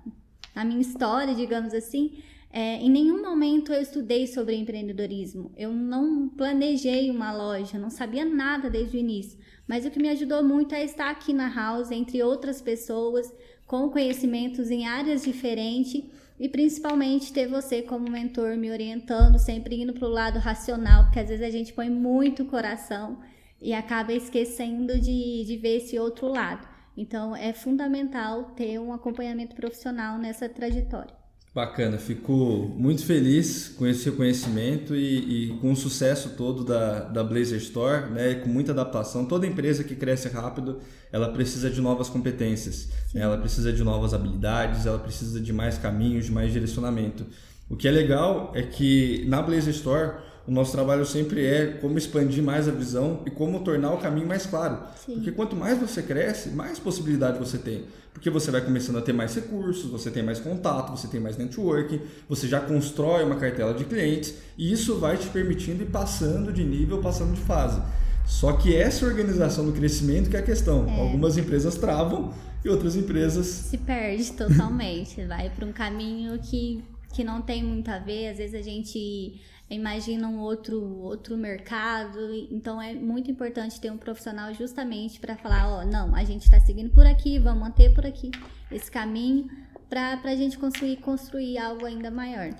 na 0.53 0.65
minha 0.65 0.81
história, 0.81 1.33
digamos 1.33 1.73
assim, 1.73 2.21
é, 2.51 2.75
em 2.75 2.89
nenhum 2.89 3.21
momento 3.21 3.71
eu 3.71 3.81
estudei 3.81 4.27
sobre 4.27 4.57
empreendedorismo. 4.57 5.53
Eu 5.55 5.71
não 5.71 6.27
planejei 6.27 7.09
uma 7.09 7.31
loja, 7.31 7.79
não 7.79 7.89
sabia 7.89 8.25
nada 8.25 8.69
desde 8.69 8.97
o 8.97 8.99
início. 8.99 9.39
Mas 9.65 9.85
o 9.85 9.89
que 9.89 10.01
me 10.01 10.09
ajudou 10.09 10.43
muito 10.43 10.75
é 10.75 10.83
estar 10.83 11.09
aqui 11.09 11.31
na 11.31 11.47
House, 11.47 11.91
entre 11.91 12.21
outras 12.21 12.61
pessoas, 12.61 13.33
com 13.65 13.89
conhecimentos 13.89 14.69
em 14.69 14.85
áreas 14.85 15.23
diferentes 15.23 16.03
e 16.37 16.49
principalmente 16.49 17.31
ter 17.31 17.47
você 17.47 17.81
como 17.81 18.11
mentor 18.11 18.57
me 18.57 18.69
orientando, 18.69 19.39
sempre 19.39 19.81
indo 19.81 19.93
para 19.93 20.07
o 20.07 20.11
lado 20.11 20.39
racional, 20.39 21.05
porque 21.05 21.19
às 21.19 21.29
vezes 21.29 21.45
a 21.45 21.49
gente 21.49 21.71
põe 21.71 21.89
muito 21.89 22.43
coração 22.43 23.19
e 23.61 23.73
acaba 23.73 24.11
esquecendo 24.11 24.99
de, 24.99 25.45
de 25.45 25.57
ver 25.57 25.77
esse 25.77 25.99
outro 25.99 26.27
lado. 26.27 26.67
Então, 26.97 27.35
é 27.35 27.53
fundamental 27.53 28.51
ter 28.55 28.79
um 28.79 28.91
acompanhamento 28.91 29.55
profissional 29.55 30.17
nessa 30.17 30.49
trajetória. 30.49 31.21
Bacana, 31.53 31.97
fico 31.97 32.33
muito 32.77 33.05
feliz 33.05 33.67
com 33.67 33.85
esse 33.85 34.09
reconhecimento 34.09 34.95
e, 34.95 35.49
e, 35.49 35.57
com 35.57 35.73
o 35.73 35.75
sucesso 35.75 36.29
todo 36.37 36.63
da, 36.63 37.01
da 37.01 37.25
Blazer 37.25 37.57
Store, 37.57 38.09
né, 38.09 38.35
com 38.35 38.47
muita 38.47 38.71
adaptação. 38.71 39.25
Toda 39.25 39.45
empresa 39.45 39.83
que 39.83 39.93
cresce 39.93 40.29
rápido, 40.29 40.79
ela 41.11 41.27
precisa 41.33 41.69
de 41.69 41.81
novas 41.81 42.07
competências, 42.07 42.89
ela 43.13 43.37
precisa 43.37 43.73
de 43.73 43.83
novas 43.83 44.13
habilidades, 44.13 44.85
ela 44.85 44.99
precisa 44.99 45.41
de 45.41 45.51
mais 45.51 45.77
caminhos, 45.77 46.27
de 46.27 46.31
mais 46.31 46.53
direcionamento. 46.53 47.25
O 47.69 47.75
que 47.75 47.85
é 47.85 47.91
legal 47.91 48.53
é 48.55 48.61
que 48.61 49.25
na 49.27 49.41
Blazer 49.41 49.73
Store 49.73 50.19
o 50.47 50.51
nosso 50.51 50.71
trabalho 50.71 51.05
sempre 51.05 51.45
é 51.45 51.67
como 51.79 51.97
expandir 51.97 52.43
mais 52.43 52.67
a 52.67 52.71
visão 52.71 53.21
e 53.25 53.29
como 53.29 53.59
tornar 53.59 53.93
o 53.93 53.97
caminho 53.97 54.27
mais 54.27 54.45
claro. 54.45 54.79
Sim. 55.05 55.15
Porque 55.15 55.31
quanto 55.31 55.55
mais 55.55 55.77
você 55.77 56.01
cresce, 56.01 56.49
mais 56.49 56.79
possibilidade 56.79 57.37
você 57.37 57.57
tem. 57.57 57.85
Porque 58.13 58.29
você 58.29 58.51
vai 58.51 58.61
começando 58.61 58.97
a 58.97 59.01
ter 59.01 59.13
mais 59.13 59.35
recursos, 59.35 59.89
você 59.89 60.09
tem 60.09 60.23
mais 60.23 60.39
contato, 60.39 60.91
você 60.91 61.07
tem 61.07 61.19
mais 61.19 61.37
networking, 61.37 62.01
você 62.27 62.47
já 62.47 62.59
constrói 62.59 63.23
uma 63.23 63.35
cartela 63.35 63.73
de 63.73 63.85
clientes 63.85 64.35
e 64.57 64.71
isso 64.71 64.97
vai 64.97 65.15
te 65.15 65.27
permitindo 65.29 65.83
ir 65.83 65.87
passando 65.87 66.51
de 66.51 66.63
nível, 66.63 66.99
passando 67.01 67.33
de 67.33 67.41
fase. 67.41 67.81
Só 68.25 68.53
que 68.53 68.75
essa 68.75 69.05
organização 69.05 69.65
do 69.65 69.71
crescimento 69.71 70.29
que 70.29 70.35
é 70.35 70.39
a 70.39 70.43
questão. 70.43 70.87
É. 70.87 70.99
Algumas 70.99 71.37
empresas 71.37 71.75
travam 71.75 72.33
e 72.63 72.69
outras 72.69 72.95
empresas 72.95 73.45
se 73.45 73.77
perde 73.77 74.31
totalmente, 74.33 75.23
vai 75.25 75.49
para 75.49 75.65
um 75.65 75.71
caminho 75.71 76.37
que 76.39 76.83
que 77.13 77.25
não 77.25 77.41
tem 77.41 77.61
muito 77.61 77.89
a 77.89 77.99
ver, 77.99 78.29
às 78.29 78.37
vezes 78.37 78.55
a 78.55 78.61
gente 78.61 79.35
imagina 79.75 80.27
um 80.27 80.39
outro, 80.39 80.81
outro 80.99 81.37
mercado. 81.37 82.19
Então 82.51 82.81
é 82.81 82.93
muito 82.93 83.31
importante 83.31 83.79
ter 83.79 83.91
um 83.91 83.97
profissional 83.97 84.53
justamente 84.53 85.19
para 85.19 85.35
falar, 85.37 85.67
ó, 85.67 85.85
não, 85.85 86.15
a 86.15 86.23
gente 86.23 86.43
está 86.43 86.59
seguindo 86.59 86.91
por 86.91 87.05
aqui, 87.05 87.39
vamos 87.39 87.61
manter 87.61 87.93
por 87.93 88.05
aqui 88.05 88.31
esse 88.71 88.89
caminho 88.91 89.49
para 89.89 90.19
a 90.23 90.35
gente 90.35 90.57
conseguir 90.57 90.97
construir 90.97 91.57
algo 91.57 91.85
ainda 91.85 92.09
maior. 92.09 92.53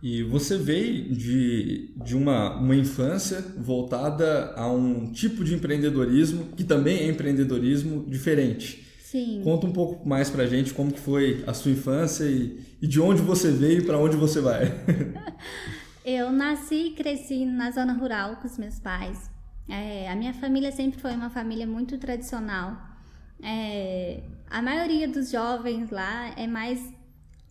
E 0.00 0.22
você 0.22 0.56
veio 0.56 1.12
de, 1.12 1.90
de 1.96 2.16
uma, 2.16 2.54
uma 2.56 2.76
infância 2.76 3.44
voltada 3.56 4.52
a 4.54 4.70
um 4.70 5.10
tipo 5.10 5.42
de 5.42 5.54
empreendedorismo 5.54 6.46
que 6.56 6.62
também 6.62 6.98
é 6.98 7.08
empreendedorismo 7.08 8.04
diferente. 8.08 8.86
Sim. 9.00 9.40
Conta 9.42 9.66
um 9.66 9.72
pouco 9.72 10.08
mais 10.08 10.30
pra 10.30 10.46
gente 10.46 10.72
como 10.72 10.94
foi 10.94 11.42
a 11.46 11.54
sua 11.54 11.72
infância 11.72 12.24
e, 12.24 12.60
e 12.80 12.86
de 12.86 13.00
onde 13.00 13.22
você 13.22 13.50
veio 13.50 13.80
e 13.80 13.84
para 13.84 13.98
onde 13.98 14.16
você 14.16 14.40
vai. 14.40 14.66
Eu 16.10 16.32
nasci 16.32 16.86
e 16.86 16.90
cresci 16.92 17.44
na 17.44 17.70
zona 17.70 17.92
rural 17.92 18.36
com 18.36 18.46
os 18.46 18.56
meus 18.56 18.80
pais. 18.80 19.30
É, 19.68 20.08
a 20.08 20.16
minha 20.16 20.32
família 20.32 20.72
sempre 20.72 20.98
foi 20.98 21.12
uma 21.12 21.28
família 21.28 21.66
muito 21.66 21.98
tradicional. 21.98 22.78
É, 23.42 24.22
a 24.48 24.62
maioria 24.62 25.06
dos 25.06 25.30
jovens 25.30 25.90
lá 25.90 26.30
é 26.34 26.46
mais 26.46 26.80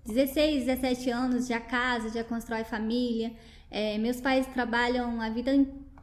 16, 0.07 0.65
17 0.65 1.11
anos, 1.11 1.47
já 1.47 1.59
casa, 1.59 2.09
já 2.09 2.23
constrói 2.23 2.63
família. 2.63 3.31
É, 3.69 3.95
meus 3.99 4.19
pais 4.19 4.47
trabalham 4.47 5.21
a 5.21 5.29
vida 5.29 5.51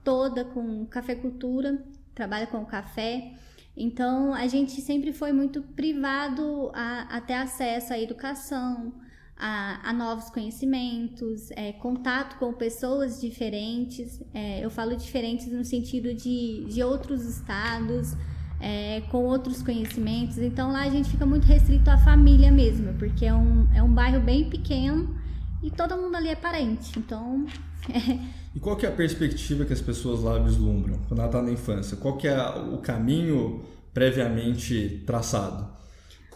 toda 0.05 0.45
com 0.45 0.87
cafeicultura, 0.87 1.85
trabalham 2.15 2.47
com 2.47 2.65
café. 2.65 3.33
Então 3.77 4.33
a 4.33 4.47
gente 4.47 4.81
sempre 4.81 5.13
foi 5.13 5.33
muito 5.33 5.61
privado 5.61 6.71
a, 6.73 7.17
a 7.17 7.21
ter 7.21 7.35
acesso 7.35 7.93
à 7.93 7.99
educação, 7.99 8.95
a, 9.37 9.91
a 9.91 9.93
novos 9.93 10.31
conhecimentos, 10.31 11.51
é, 11.53 11.73
contato 11.73 12.39
com 12.39 12.53
pessoas 12.53 13.21
diferentes. 13.21 14.23
É, 14.33 14.65
eu 14.65 14.71
falo 14.71 14.97
diferentes 14.97 15.47
no 15.53 15.65
sentido 15.65 16.15
de, 16.15 16.65
de 16.67 16.83
outros 16.83 17.25
estados, 17.25 18.15
é, 18.61 19.03
com 19.11 19.25
outros 19.25 19.63
conhecimentos. 19.63 20.39
Então 20.39 20.73
lá 20.73 20.83
a 20.83 20.91
gente 20.91 21.11
fica 21.11 21.27
muito 21.27 21.45
restrito 21.45 21.91
à 21.91 21.99
família 21.99 22.51
mesmo, 22.51 22.95
porque 22.95 23.27
é 23.27 23.35
um, 23.35 23.69
é 23.75 23.83
um 23.83 23.93
bairro 23.93 24.21
bem 24.21 24.49
pequeno 24.49 25.19
e 25.63 25.71
todo 25.71 25.97
mundo 25.97 26.17
ali 26.17 26.29
é 26.29 26.37
parente. 26.37 26.99
Então. 26.99 27.47
E 28.55 28.61
qual 28.61 28.77
que 28.77 28.87
é 28.87 28.89
a 28.89 28.93
perspectiva 28.93 29.65
que 29.65 29.73
as 29.73 29.81
pessoas 29.81 30.21
lá 30.21 30.39
vislumbram 30.39 31.01
quando 31.09 31.19
ela 31.19 31.29
está 31.29 31.43
na 31.43 31.51
infância? 31.51 31.97
Qual 31.97 32.17
que 32.17 32.29
é 32.29 32.39
o 32.73 32.79
caminho 32.79 33.65
previamente 33.93 35.03
traçado? 35.05 35.69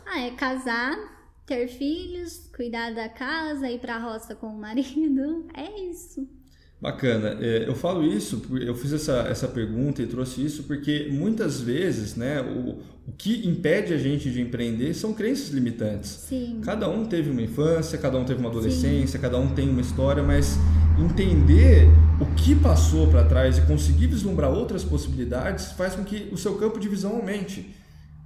Ah, 0.05 0.19
é 0.19 0.33
casar, 0.33 0.97
ter 1.49 1.67
filhos, 1.67 2.49
cuidar 2.55 2.95
da 2.95 3.09
casa, 3.09 3.71
ir 3.71 3.81
para 3.81 3.97
a 3.97 3.99
roça 3.99 4.35
com 4.35 4.49
o 4.49 4.61
marido. 4.61 5.47
É 5.57 5.81
isso. 5.91 6.29
Bacana. 6.81 7.37
É, 7.41 7.65
eu 7.67 7.75
falo 7.75 8.05
isso, 8.05 8.41
eu 8.61 8.75
fiz 8.77 8.93
essa, 8.93 9.27
essa 9.29 9.49
pergunta 9.49 10.01
e 10.01 10.07
trouxe 10.07 10.45
isso 10.45 10.63
porque 10.65 11.09
muitas 11.11 11.61
vezes 11.61 12.15
né, 12.15 12.41
o, 12.41 12.79
o 13.09 13.13
que 13.17 13.49
impede 13.49 13.93
a 13.93 13.99
gente 13.99 14.31
de 14.31 14.41
empreender 14.41 14.95
são 14.95 15.13
crenças 15.13 15.49
limitantes. 15.49 16.11
Sim. 16.11 16.61
Cada 16.63 16.89
um 16.89 17.05
teve 17.05 17.31
uma 17.31 17.43
infância, 17.43 17.99
cada 17.99 18.17
um 18.17 18.25
teve 18.25 18.39
uma 18.39 18.49
adolescência, 18.49 19.19
Sim. 19.19 19.19
cada 19.19 19.39
um 19.39 19.53
tem 19.53 19.69
uma 19.69 19.81
história, 19.81 20.23
mas 20.23 20.57
entender 20.97 21.89
o 22.21 22.27
que 22.37 22.55
passou 22.55 23.09
para 23.09 23.25
trás 23.25 23.59
e 23.59 23.63
conseguir 23.63 24.07
vislumbrar 24.07 24.53
outras 24.53 24.85
possibilidades 24.85 25.73
faz 25.73 25.97
com 25.97 26.05
que 26.05 26.29
o 26.31 26.37
seu 26.37 26.55
campo 26.57 26.79
de 26.79 26.89
visão 26.89 27.17
aumente. 27.17 27.75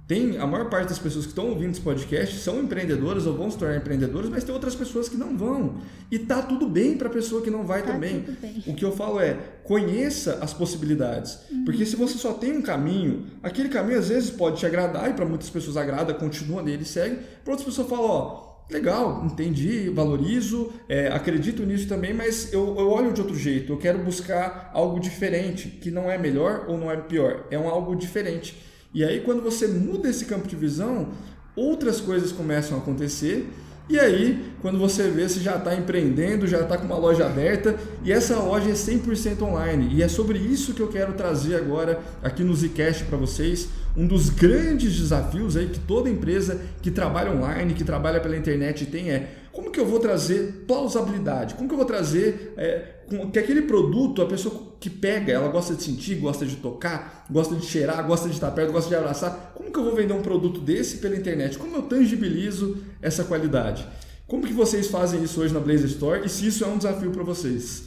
Tem 0.05 0.37
a 0.37 0.45
maior 0.45 0.69
parte 0.69 0.89
das 0.89 0.99
pessoas 0.99 1.23
que 1.23 1.31
estão 1.31 1.47
ouvindo 1.49 1.71
esse 1.71 1.79
podcast 1.79 2.37
são 2.39 2.59
empreendedoras 2.59 3.25
ou 3.25 3.37
vão 3.37 3.49
se 3.49 3.57
tornar 3.57 3.77
empreendedoras, 3.77 4.29
mas 4.29 4.43
tem 4.43 4.53
outras 4.53 4.75
pessoas 4.75 5.07
que 5.07 5.15
não 5.15 5.37
vão. 5.37 5.77
E 6.11 6.19
tá 6.19 6.41
tudo 6.41 6.67
bem 6.67 6.97
para 6.97 7.07
a 7.07 7.11
pessoa 7.11 7.41
que 7.41 7.49
não 7.49 7.65
vai 7.65 7.83
tá 7.83 7.93
também. 7.93 8.25
O 8.67 8.73
que 8.73 8.83
eu 8.83 8.91
falo 8.91 9.21
é, 9.21 9.37
conheça 9.63 10.39
as 10.41 10.53
possibilidades. 10.53 11.39
Uhum. 11.49 11.63
Porque 11.63 11.85
se 11.85 11.95
você 11.95 12.17
só 12.17 12.33
tem 12.33 12.51
um 12.51 12.61
caminho, 12.61 13.27
aquele 13.41 13.69
caminho 13.69 13.97
às 13.97 14.09
vezes 14.09 14.29
pode 14.29 14.59
te 14.59 14.65
agradar 14.65 15.09
e 15.09 15.13
para 15.13 15.25
muitas 15.25 15.49
pessoas 15.49 15.77
agrada, 15.77 16.13
continua 16.13 16.61
nele, 16.61 16.83
segue. 16.83 17.19
Para 17.41 17.53
outras 17.53 17.69
pessoas 17.69 17.87
falam, 17.87 18.05
ó, 18.05 18.53
legal, 18.69 19.25
entendi, 19.25 19.89
valorizo, 19.89 20.69
é, 20.89 21.07
acredito 21.07 21.65
nisso 21.65 21.87
também, 21.87 22.13
mas 22.13 22.51
eu, 22.51 22.75
eu 22.77 22.89
olho 22.89 23.13
de 23.13 23.21
outro 23.21 23.37
jeito. 23.37 23.71
Eu 23.71 23.77
quero 23.77 23.99
buscar 23.99 24.69
algo 24.73 24.99
diferente, 24.99 25.69
que 25.69 25.89
não 25.89 26.11
é 26.11 26.17
melhor 26.17 26.65
ou 26.67 26.77
não 26.77 26.91
é 26.91 26.97
pior, 26.97 27.47
é 27.49 27.57
um 27.57 27.69
algo 27.69 27.95
diferente. 27.95 28.72
E 28.93 29.03
aí, 29.03 29.21
quando 29.21 29.41
você 29.41 29.67
muda 29.67 30.09
esse 30.09 30.25
campo 30.25 30.47
de 30.47 30.55
visão, 30.55 31.09
outras 31.55 31.99
coisas 31.99 32.31
começam 32.31 32.77
a 32.77 32.81
acontecer. 32.81 33.49
E 33.89 33.99
aí, 33.99 34.53
quando 34.61 34.79
você 34.79 35.09
vê, 35.09 35.27
você 35.27 35.41
já 35.41 35.57
está 35.57 35.75
empreendendo, 35.75 36.47
já 36.47 36.61
está 36.61 36.77
com 36.77 36.85
uma 36.85 36.97
loja 36.97 37.25
aberta 37.25 37.75
e 38.05 38.13
essa 38.13 38.37
loja 38.39 38.69
é 38.69 38.73
100% 38.73 39.41
online. 39.41 39.89
E 39.93 40.01
é 40.01 40.07
sobre 40.07 40.39
isso 40.39 40.73
que 40.73 40.81
eu 40.81 40.87
quero 40.87 41.13
trazer 41.13 41.55
agora 41.55 41.99
aqui 42.21 42.43
no 42.43 42.55
Zcast 42.55 43.03
para 43.03 43.17
vocês. 43.17 43.67
Um 43.95 44.07
dos 44.07 44.29
grandes 44.29 44.95
desafios 44.95 45.57
aí 45.57 45.67
que 45.67 45.79
toda 45.79 46.09
empresa 46.09 46.61
que 46.81 46.89
trabalha 46.89 47.31
online, 47.31 47.73
que 47.73 47.83
trabalha 47.83 48.21
pela 48.21 48.37
internet 48.37 48.85
tem 48.85 49.11
é 49.11 49.42
como 49.53 49.69
que 49.69 49.79
eu 49.79 49.85
vou 49.85 49.99
trazer 49.99 50.65
plausibilidade? 50.67 51.53
Como 51.53 51.69
que 51.69 51.73
eu 51.73 51.77
vou 51.77 51.85
trazer 51.85 52.55
é, 52.57 53.03
que 53.31 53.37
aquele 53.37 53.61
produto, 53.61 54.23
a 54.23 54.25
pessoa 54.25 54.73
que 54.79 54.89
pega, 54.89 55.31
ela 55.31 55.47
gosta 55.47 55.75
de 55.75 55.83
sentir, 55.83 56.15
gosta 56.15 56.43
de 56.43 56.55
tocar, 56.55 57.23
gosta 57.29 57.55
de 57.55 57.63
cheirar, 57.63 58.05
gosta 58.05 58.27
de 58.27 58.33
estar 58.33 58.49
perto, 58.49 58.73
gosta 58.73 58.89
de 58.89 58.95
abraçar. 58.95 59.53
Como 59.53 59.71
que 59.71 59.77
eu 59.77 59.83
vou 59.83 59.95
vender 59.95 60.13
um 60.13 60.23
produto 60.23 60.59
desse 60.59 60.97
pela 60.97 61.15
internet? 61.15 61.59
Como 61.59 61.75
eu 61.75 61.83
tangibilizo 61.83 62.83
essa 62.99 63.23
qualidade? 63.23 63.87
Como 64.27 64.43
que 64.43 64.53
vocês 64.53 64.87
fazem 64.87 65.23
isso 65.23 65.39
hoje 65.39 65.53
na 65.53 65.59
Blazer 65.59 65.85
Store 65.85 66.25
e 66.25 66.29
se 66.29 66.47
isso 66.47 66.63
é 66.63 66.67
um 66.67 66.77
desafio 66.77 67.11
para 67.11 67.23
vocês? 67.23 67.83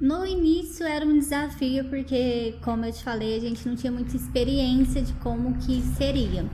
No 0.00 0.26
início 0.26 0.84
era 0.84 1.06
um 1.06 1.16
desafio 1.16 1.84
porque, 1.84 2.56
como 2.64 2.84
eu 2.84 2.92
te 2.92 3.04
falei, 3.04 3.36
a 3.36 3.40
gente 3.40 3.68
não 3.68 3.76
tinha 3.76 3.92
muita 3.92 4.16
experiência 4.16 5.00
de 5.00 5.12
como 5.14 5.56
que 5.58 5.80
seria. 5.96 6.44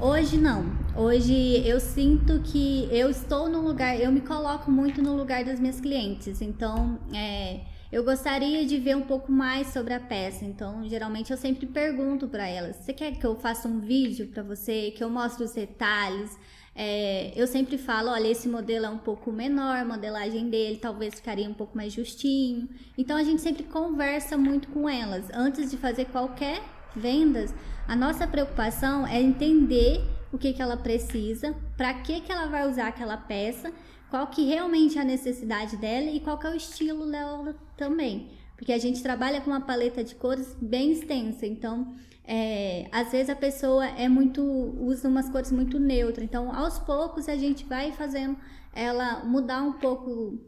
Hoje 0.00 0.36
não. 0.36 0.64
Hoje 0.96 1.60
eu 1.66 1.80
sinto 1.80 2.40
que 2.42 2.88
eu 2.92 3.10
estou 3.10 3.48
no 3.48 3.60
lugar, 3.60 4.00
eu 4.00 4.12
me 4.12 4.20
coloco 4.20 4.70
muito 4.70 5.02
no 5.02 5.16
lugar 5.16 5.44
das 5.44 5.58
minhas 5.58 5.80
clientes. 5.80 6.40
Então, 6.40 7.00
é, 7.12 7.62
eu 7.90 8.04
gostaria 8.04 8.64
de 8.64 8.78
ver 8.78 8.96
um 8.96 9.02
pouco 9.02 9.32
mais 9.32 9.66
sobre 9.68 9.92
a 9.92 9.98
peça. 9.98 10.44
Então, 10.44 10.88
geralmente 10.88 11.32
eu 11.32 11.36
sempre 11.36 11.66
pergunto 11.66 12.28
para 12.28 12.46
elas: 12.46 12.76
você 12.76 12.92
quer 12.92 13.10
que 13.18 13.26
eu 13.26 13.34
faça 13.34 13.66
um 13.66 13.80
vídeo 13.80 14.28
para 14.28 14.44
você, 14.44 14.92
que 14.92 15.02
eu 15.02 15.10
mostre 15.10 15.42
os 15.42 15.52
detalhes? 15.52 16.38
É, 16.76 17.32
eu 17.34 17.48
sempre 17.48 17.76
falo, 17.76 18.10
olha, 18.10 18.28
esse 18.28 18.48
modelo 18.48 18.86
é 18.86 18.90
um 18.90 18.98
pouco 18.98 19.32
menor, 19.32 19.78
a 19.78 19.84
modelagem 19.84 20.48
dele 20.48 20.76
talvez 20.76 21.14
ficaria 21.14 21.50
um 21.50 21.54
pouco 21.54 21.76
mais 21.76 21.92
justinho. 21.92 22.68
Então 22.96 23.16
a 23.16 23.24
gente 23.24 23.42
sempre 23.42 23.64
conversa 23.64 24.38
muito 24.38 24.68
com 24.68 24.88
elas. 24.88 25.28
Antes 25.34 25.72
de 25.72 25.76
fazer 25.76 26.04
qualquer 26.04 26.62
vendas, 26.94 27.52
a 27.88 27.96
nossa 27.96 28.26
preocupação 28.26 29.06
é 29.06 29.18
entender 29.18 30.02
o 30.30 30.36
que, 30.36 30.52
que 30.52 30.60
ela 30.60 30.76
precisa, 30.76 31.56
para 31.74 31.94
que, 31.94 32.20
que 32.20 32.30
ela 32.30 32.46
vai 32.46 32.68
usar 32.68 32.88
aquela 32.88 33.16
peça, 33.16 33.72
qual 34.10 34.26
que 34.26 34.44
realmente 34.44 34.98
é 34.98 35.00
a 35.00 35.04
necessidade 35.04 35.74
dela 35.78 36.10
e 36.10 36.20
qual 36.20 36.38
que 36.38 36.46
é 36.46 36.50
o 36.50 36.54
estilo 36.54 37.10
dela 37.10 37.56
também. 37.78 38.28
Porque 38.56 38.74
a 38.74 38.78
gente 38.78 39.02
trabalha 39.02 39.40
com 39.40 39.50
uma 39.50 39.62
paleta 39.62 40.04
de 40.04 40.14
cores 40.14 40.54
bem 40.60 40.92
extensa, 40.92 41.46
então 41.46 41.94
é, 42.24 42.88
às 42.92 43.10
vezes 43.10 43.30
a 43.30 43.36
pessoa 43.36 43.86
é 43.86 44.06
muito 44.06 44.42
usa 44.42 45.08
umas 45.08 45.30
cores 45.30 45.50
muito 45.50 45.78
neutras, 45.78 46.24
então 46.26 46.54
aos 46.54 46.78
poucos 46.78 47.26
a 47.26 47.36
gente 47.36 47.64
vai 47.64 47.92
fazendo 47.92 48.36
ela 48.74 49.24
mudar 49.24 49.62
um 49.62 49.72
pouco 49.72 50.38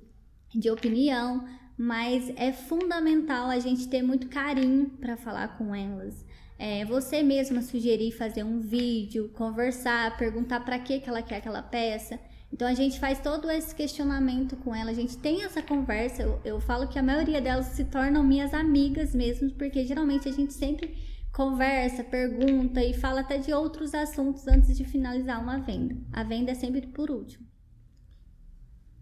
de 0.55 0.71
opinião, 0.71 1.43
mas 1.79 2.31
é 2.37 2.53
fundamental 2.53 3.49
a 3.49 3.59
gente 3.59 3.89
ter 3.89 4.03
muito 4.03 4.29
carinho 4.29 4.91
para 5.01 5.17
falar 5.17 5.57
com 5.57 5.75
elas. 5.75 6.29
É, 6.63 6.85
você 6.85 7.23
mesma 7.23 7.63
sugerir 7.63 8.13
fazer 8.13 8.45
um 8.45 8.61
vídeo, 8.61 9.31
conversar, 9.31 10.19
perguntar 10.19 10.61
para 10.61 10.79
que 10.79 11.03
ela 11.07 11.23
quer 11.23 11.37
aquela 11.37 11.63
peça. 11.63 12.21
Então 12.53 12.69
a 12.69 12.75
gente 12.75 13.01
faz 13.01 13.19
todo 13.19 13.51
esse 13.51 13.75
questionamento 13.75 14.59
com 14.59 14.75
ela, 14.75 14.91
a 14.91 14.95
gente 14.95 15.17
tem 15.17 15.43
essa 15.43 15.63
conversa. 15.63 16.23
Eu, 16.23 16.39
eu 16.45 16.61
falo 16.61 16.87
que 16.87 16.99
a 16.99 17.03
maioria 17.03 17.41
delas 17.41 17.69
se 17.69 17.87
tornam 17.87 18.23
minhas 18.23 18.53
amigas 18.53 19.15
mesmo, 19.15 19.51
porque 19.53 19.87
geralmente 19.87 20.29
a 20.29 20.33
gente 20.33 20.53
sempre 20.53 20.95
conversa, 21.33 22.05
pergunta 22.05 22.85
e 22.85 22.93
fala 22.93 23.21
até 23.23 23.39
de 23.39 23.55
outros 23.55 23.95
assuntos 23.95 24.47
antes 24.47 24.77
de 24.77 24.85
finalizar 24.85 25.43
uma 25.43 25.61
venda. 25.61 25.97
A 26.13 26.23
venda 26.23 26.51
é 26.51 26.55
sempre 26.55 26.87
por 26.89 27.11
último. 27.11 27.50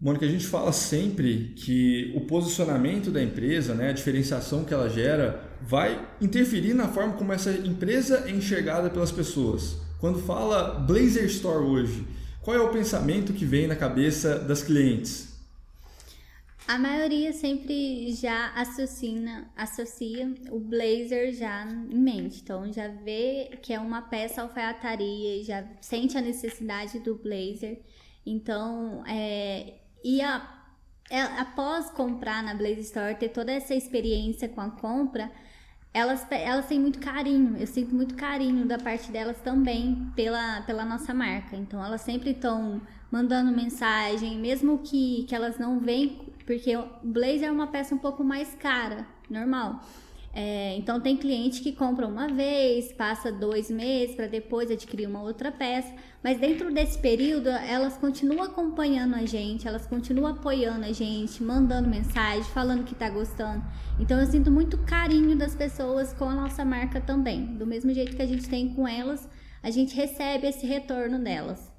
Mônica, 0.01 0.25
a 0.25 0.29
gente 0.29 0.47
fala 0.47 0.71
sempre 0.71 1.53
que 1.57 2.13
o 2.15 2.21
posicionamento 2.21 3.11
da 3.11 3.21
empresa, 3.21 3.73
né, 3.73 3.89
a 3.89 3.93
diferenciação 3.93 4.63
que 4.63 4.73
ela 4.73 4.89
gera, 4.89 5.43
vai 5.61 6.07
interferir 6.21 6.73
na 6.73 6.87
forma 6.87 7.13
como 7.13 7.33
essa 7.33 7.51
empresa 7.51 8.23
é 8.25 8.31
enxergada 8.31 8.89
pelas 8.89 9.11
pessoas. 9.11 9.75
Quando 9.99 10.19
fala 10.19 10.79
Blazer 10.79 11.25
Store 11.25 11.65
hoje, 11.65 12.07
qual 12.41 12.55
é 12.55 12.61
o 12.61 12.71
pensamento 12.71 13.33
que 13.33 13.43
vem 13.43 13.67
na 13.67 13.75
cabeça 13.75 14.39
das 14.39 14.63
clientes? 14.63 15.29
A 16.65 16.77
maioria 16.77 17.33
sempre 17.33 18.13
já 18.13 18.53
associa, 18.53 19.45
associa 19.57 20.33
o 20.51 20.59
blazer 20.59 21.33
já 21.33 21.65
em 21.65 21.97
mente. 21.97 22.41
Então 22.41 22.71
já 22.71 22.87
vê 22.87 23.57
que 23.61 23.73
é 23.73 23.79
uma 23.79 24.03
peça 24.03 24.43
alfaiataria, 24.43 25.43
já 25.43 25.67
sente 25.81 26.17
a 26.17 26.21
necessidade 26.21 26.99
do 26.99 27.15
blazer. 27.15 27.81
Então, 28.25 29.03
é, 29.07 29.79
e 30.03 30.21
a, 30.21 30.47
é, 31.09 31.21
após 31.21 31.89
comprar 31.91 32.43
na 32.43 32.53
Blazer 32.53 32.79
Store, 32.79 33.15
ter 33.15 33.29
toda 33.29 33.51
essa 33.51 33.73
experiência 33.73 34.47
com 34.47 34.61
a 34.61 34.69
compra, 34.69 35.31
elas, 35.93 36.25
elas 36.31 36.67
têm 36.67 36.79
muito 36.79 36.99
carinho. 36.99 37.57
Eu 37.57 37.67
sinto 37.67 37.93
muito 37.95 38.15
carinho 38.15 38.65
da 38.65 38.77
parte 38.77 39.11
delas 39.11 39.37
também 39.41 40.11
pela, 40.15 40.61
pela 40.61 40.85
nossa 40.85 41.13
marca. 41.13 41.55
Então 41.55 41.83
elas 41.83 42.01
sempre 42.01 42.31
estão 42.31 42.81
mandando 43.11 43.51
mensagem, 43.51 44.37
mesmo 44.37 44.79
que, 44.79 45.25
que 45.27 45.33
elas 45.33 45.57
não 45.57 45.79
veem 45.79 46.29
porque 46.45 46.75
o 46.75 46.87
blazer 47.03 47.49
é 47.49 47.51
uma 47.51 47.67
peça 47.67 47.93
um 47.93 47.99
pouco 47.99 48.23
mais 48.23 48.55
cara, 48.55 49.05
normal. 49.29 49.81
É, 50.31 50.75
então 50.77 51.01
tem 51.01 51.17
cliente 51.17 51.61
que 51.61 51.71
compra 51.71 52.05
uma 52.05 52.27
vez, 52.27 52.91
passa 52.91 53.31
dois 53.31 53.69
meses 53.69 54.15
para 54.15 54.27
depois 54.27 54.69
adquirir 54.69 55.07
uma 55.07 55.21
outra 55.23 55.51
peça, 55.51 55.91
mas 56.23 56.39
dentro 56.39 56.71
desse 56.71 56.99
período 56.99 57.49
elas 57.49 57.97
continuam 57.97 58.43
acompanhando 58.43 59.15
a 59.15 59.25
gente, 59.25 59.67
elas 59.67 59.87
continuam 59.87 60.33
apoiando 60.33 60.85
a 60.85 60.91
gente, 60.91 61.41
mandando 61.41 61.89
mensagem, 61.89 62.43
falando 62.43 62.83
que 62.83 62.93
tá 62.93 63.09
gostando. 63.09 63.63
Então 63.99 64.19
eu 64.19 64.27
sinto 64.27 64.51
muito 64.51 64.77
carinho 64.77 65.35
das 65.35 65.55
pessoas 65.55 66.13
com 66.13 66.25
a 66.25 66.35
nossa 66.35 66.63
marca 66.63 67.01
também, 67.01 67.45
do 67.57 67.65
mesmo 67.65 67.91
jeito 67.91 68.15
que 68.15 68.21
a 68.21 68.27
gente 68.27 68.47
tem 68.47 68.69
com 68.69 68.87
elas, 68.87 69.27
a 69.63 69.71
gente 69.71 69.95
recebe 69.95 70.47
esse 70.47 70.65
retorno 70.65 71.17
delas. 71.17 71.71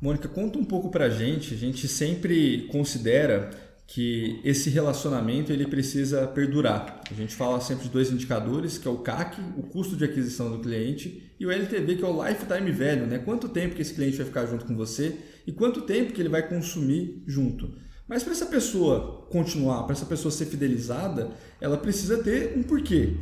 Mônica, 0.00 0.28
conta 0.28 0.58
um 0.58 0.64
pouco 0.64 0.90
pra 0.90 1.10
gente. 1.10 1.54
A 1.54 1.56
gente 1.56 1.88
sempre 1.88 2.68
considera 2.70 3.50
que 3.88 4.38
esse 4.44 4.68
relacionamento 4.68 5.50
ele 5.50 5.66
precisa 5.66 6.26
perdurar. 6.26 7.00
A 7.10 7.14
gente 7.14 7.34
fala 7.34 7.58
sempre 7.58 7.84
de 7.84 7.90
dois 7.90 8.12
indicadores, 8.12 8.76
que 8.76 8.86
é 8.86 8.90
o 8.90 8.98
CAC, 8.98 9.40
o 9.56 9.62
custo 9.62 9.96
de 9.96 10.04
aquisição 10.04 10.52
do 10.52 10.58
cliente, 10.58 11.32
e 11.40 11.46
o 11.46 11.50
LTV, 11.50 11.96
que 11.96 12.04
é 12.04 12.06
o 12.06 12.28
lifetime 12.28 12.70
value, 12.70 13.06
né? 13.06 13.18
Quanto 13.18 13.48
tempo 13.48 13.74
que 13.74 13.80
esse 13.80 13.94
cliente 13.94 14.18
vai 14.18 14.26
ficar 14.26 14.44
junto 14.44 14.66
com 14.66 14.76
você 14.76 15.16
e 15.46 15.52
quanto 15.52 15.80
tempo 15.80 16.12
que 16.12 16.20
ele 16.20 16.28
vai 16.28 16.46
consumir 16.46 17.22
junto. 17.26 17.74
Mas 18.06 18.22
para 18.22 18.32
essa 18.32 18.44
pessoa 18.44 19.26
continuar, 19.30 19.84
para 19.84 19.94
essa 19.94 20.04
pessoa 20.04 20.30
ser 20.30 20.44
fidelizada, 20.44 21.30
ela 21.58 21.78
precisa 21.78 22.22
ter 22.22 22.58
um 22.58 22.62
porquê. 22.62 23.14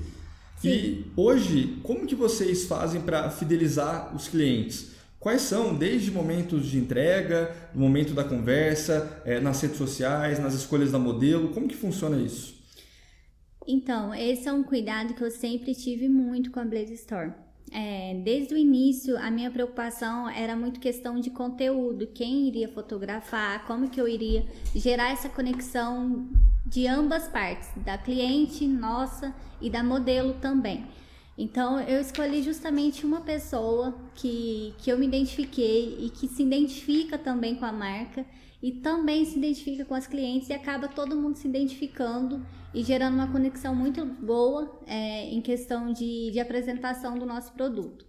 Sim. 0.60 0.68
E 0.68 1.04
hoje, 1.16 1.78
como 1.84 2.06
que 2.06 2.16
vocês 2.16 2.64
fazem 2.64 3.02
para 3.02 3.30
fidelizar 3.30 4.16
os 4.16 4.26
clientes? 4.26 4.95
Quais 5.18 5.42
são, 5.42 5.74
desde 5.74 6.10
momentos 6.10 6.66
de 6.66 6.78
entrega, 6.78 7.54
no 7.74 7.80
momento 7.80 8.14
da 8.14 8.22
conversa, 8.22 9.22
é, 9.24 9.40
nas 9.40 9.60
redes 9.60 9.78
sociais, 9.78 10.38
nas 10.38 10.54
escolhas 10.54 10.92
da 10.92 10.98
modelo, 10.98 11.48
como 11.48 11.66
que 11.66 11.74
funciona 11.74 12.16
isso? 12.16 12.54
Então, 13.66 14.14
esse 14.14 14.48
é 14.48 14.52
um 14.52 14.62
cuidado 14.62 15.14
que 15.14 15.22
eu 15.22 15.30
sempre 15.30 15.74
tive 15.74 16.08
muito 16.08 16.50
com 16.52 16.60
a 16.60 16.64
Blaze 16.64 16.94
Store. 16.94 17.32
É, 17.72 18.14
desde 18.22 18.54
o 18.54 18.56
início, 18.56 19.18
a 19.18 19.28
minha 19.28 19.50
preocupação 19.50 20.28
era 20.28 20.54
muito 20.54 20.78
questão 20.78 21.18
de 21.18 21.30
conteúdo, 21.30 22.06
quem 22.06 22.46
iria 22.46 22.68
fotografar, 22.68 23.66
como 23.66 23.90
que 23.90 24.00
eu 24.00 24.06
iria 24.06 24.46
gerar 24.74 25.10
essa 25.10 25.28
conexão 25.28 26.28
de 26.64 26.86
ambas 26.86 27.26
partes, 27.26 27.68
da 27.84 27.98
cliente, 27.98 28.66
nossa 28.68 29.34
e 29.60 29.68
da 29.68 29.82
modelo 29.82 30.34
também. 30.34 30.86
Então 31.38 31.78
eu 31.80 32.00
escolhi 32.00 32.42
justamente 32.42 33.04
uma 33.04 33.20
pessoa 33.20 33.94
que, 34.14 34.74
que 34.78 34.90
eu 34.90 34.98
me 34.98 35.06
identifiquei 35.06 35.98
e 36.00 36.10
que 36.10 36.28
se 36.28 36.42
identifica 36.42 37.18
também 37.18 37.54
com 37.56 37.66
a 37.66 37.72
marca 37.72 38.24
e 38.62 38.72
também 38.72 39.24
se 39.24 39.36
identifica 39.36 39.84
com 39.84 39.94
as 39.94 40.06
clientes 40.06 40.48
e 40.48 40.54
acaba 40.54 40.88
todo 40.88 41.14
mundo 41.14 41.36
se 41.36 41.46
identificando 41.46 42.44
e 42.72 42.82
gerando 42.82 43.14
uma 43.14 43.30
conexão 43.30 43.74
muito 43.74 44.04
boa 44.04 44.80
é, 44.86 45.28
em 45.28 45.42
questão 45.42 45.92
de, 45.92 46.30
de 46.30 46.40
apresentação 46.40 47.18
do 47.18 47.26
nosso 47.26 47.52
produto. 47.52 48.06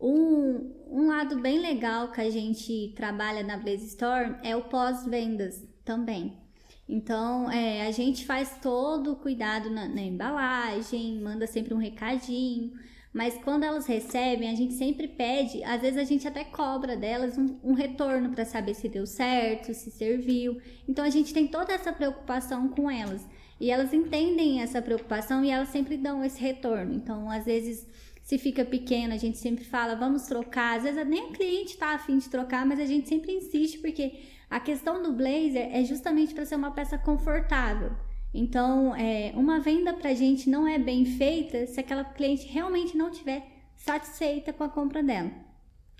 Um, 0.00 0.72
um 0.88 1.08
lado 1.08 1.40
bem 1.40 1.60
legal 1.60 2.10
que 2.10 2.20
a 2.20 2.30
gente 2.30 2.92
trabalha 2.96 3.42
na 3.42 3.56
Blaze 3.56 3.86
Store 3.86 4.36
é 4.42 4.56
o 4.56 4.62
pós-vendas 4.62 5.64
também. 5.84 6.41
Então, 6.88 7.50
é, 7.50 7.86
a 7.86 7.90
gente 7.90 8.26
faz 8.26 8.58
todo 8.60 9.12
o 9.12 9.16
cuidado 9.16 9.70
na, 9.70 9.88
na, 9.88 10.02
embalagem, 10.02 11.20
manda 11.20 11.46
sempre 11.46 11.72
um 11.72 11.78
recadinho, 11.78 12.72
mas 13.12 13.38
quando 13.44 13.64
elas 13.64 13.86
recebem, 13.86 14.50
a 14.50 14.54
gente 14.54 14.74
sempre 14.74 15.06
pede, 15.06 15.62
às 15.64 15.80
vezes 15.80 15.98
a 15.98 16.04
gente 16.04 16.26
até 16.26 16.44
cobra 16.44 16.96
delas 16.96 17.38
um, 17.38 17.58
um 17.62 17.72
retorno 17.72 18.30
para 18.30 18.44
saber 18.44 18.74
se 18.74 18.88
deu 18.88 19.06
certo, 19.06 19.72
se 19.72 19.90
serviu. 19.90 20.60
Então, 20.88 21.04
a 21.04 21.10
gente 21.10 21.32
tem 21.32 21.46
toda 21.46 21.72
essa 21.72 21.92
preocupação 21.92 22.68
com 22.68 22.90
elas. 22.90 23.26
E 23.60 23.70
elas 23.70 23.94
entendem 23.94 24.60
essa 24.60 24.82
preocupação 24.82 25.44
e 25.44 25.50
elas 25.50 25.68
sempre 25.68 25.96
dão 25.96 26.24
esse 26.24 26.40
retorno. 26.40 26.92
Então, 26.94 27.30
às 27.30 27.44
vezes, 27.44 27.86
se 28.22 28.38
fica 28.38 28.64
pequeno, 28.64 29.14
a 29.14 29.16
gente 29.16 29.38
sempre 29.38 29.64
fala, 29.64 29.94
vamos 29.94 30.22
trocar. 30.22 30.78
Às 30.78 30.84
vezes 30.84 31.06
nem 31.06 31.24
o 31.24 31.32
cliente 31.32 31.74
está 31.74 31.94
afim 31.94 32.18
de 32.18 32.28
trocar, 32.28 32.64
mas 32.66 32.80
a 32.80 32.84
gente 32.84 33.08
sempre 33.08 33.32
insiste, 33.32 33.78
porque 33.78 34.20
a 34.52 34.60
questão 34.60 35.02
do 35.02 35.14
blazer 35.14 35.70
é 35.72 35.82
justamente 35.82 36.34
para 36.34 36.44
ser 36.44 36.56
uma 36.56 36.72
peça 36.72 36.98
confortável. 36.98 37.90
Então, 38.34 38.94
é, 38.94 39.32
uma 39.34 39.58
venda 39.60 39.94
para 39.94 40.10
a 40.10 40.14
gente 40.14 40.50
não 40.50 40.68
é 40.68 40.78
bem 40.78 41.06
feita 41.06 41.66
se 41.66 41.80
aquela 41.80 42.04
cliente 42.04 42.46
realmente 42.48 42.94
não 42.94 43.08
estiver 43.08 43.46
satisfeita 43.74 44.52
com 44.52 44.62
a 44.62 44.68
compra 44.68 45.02
dela. 45.02 45.30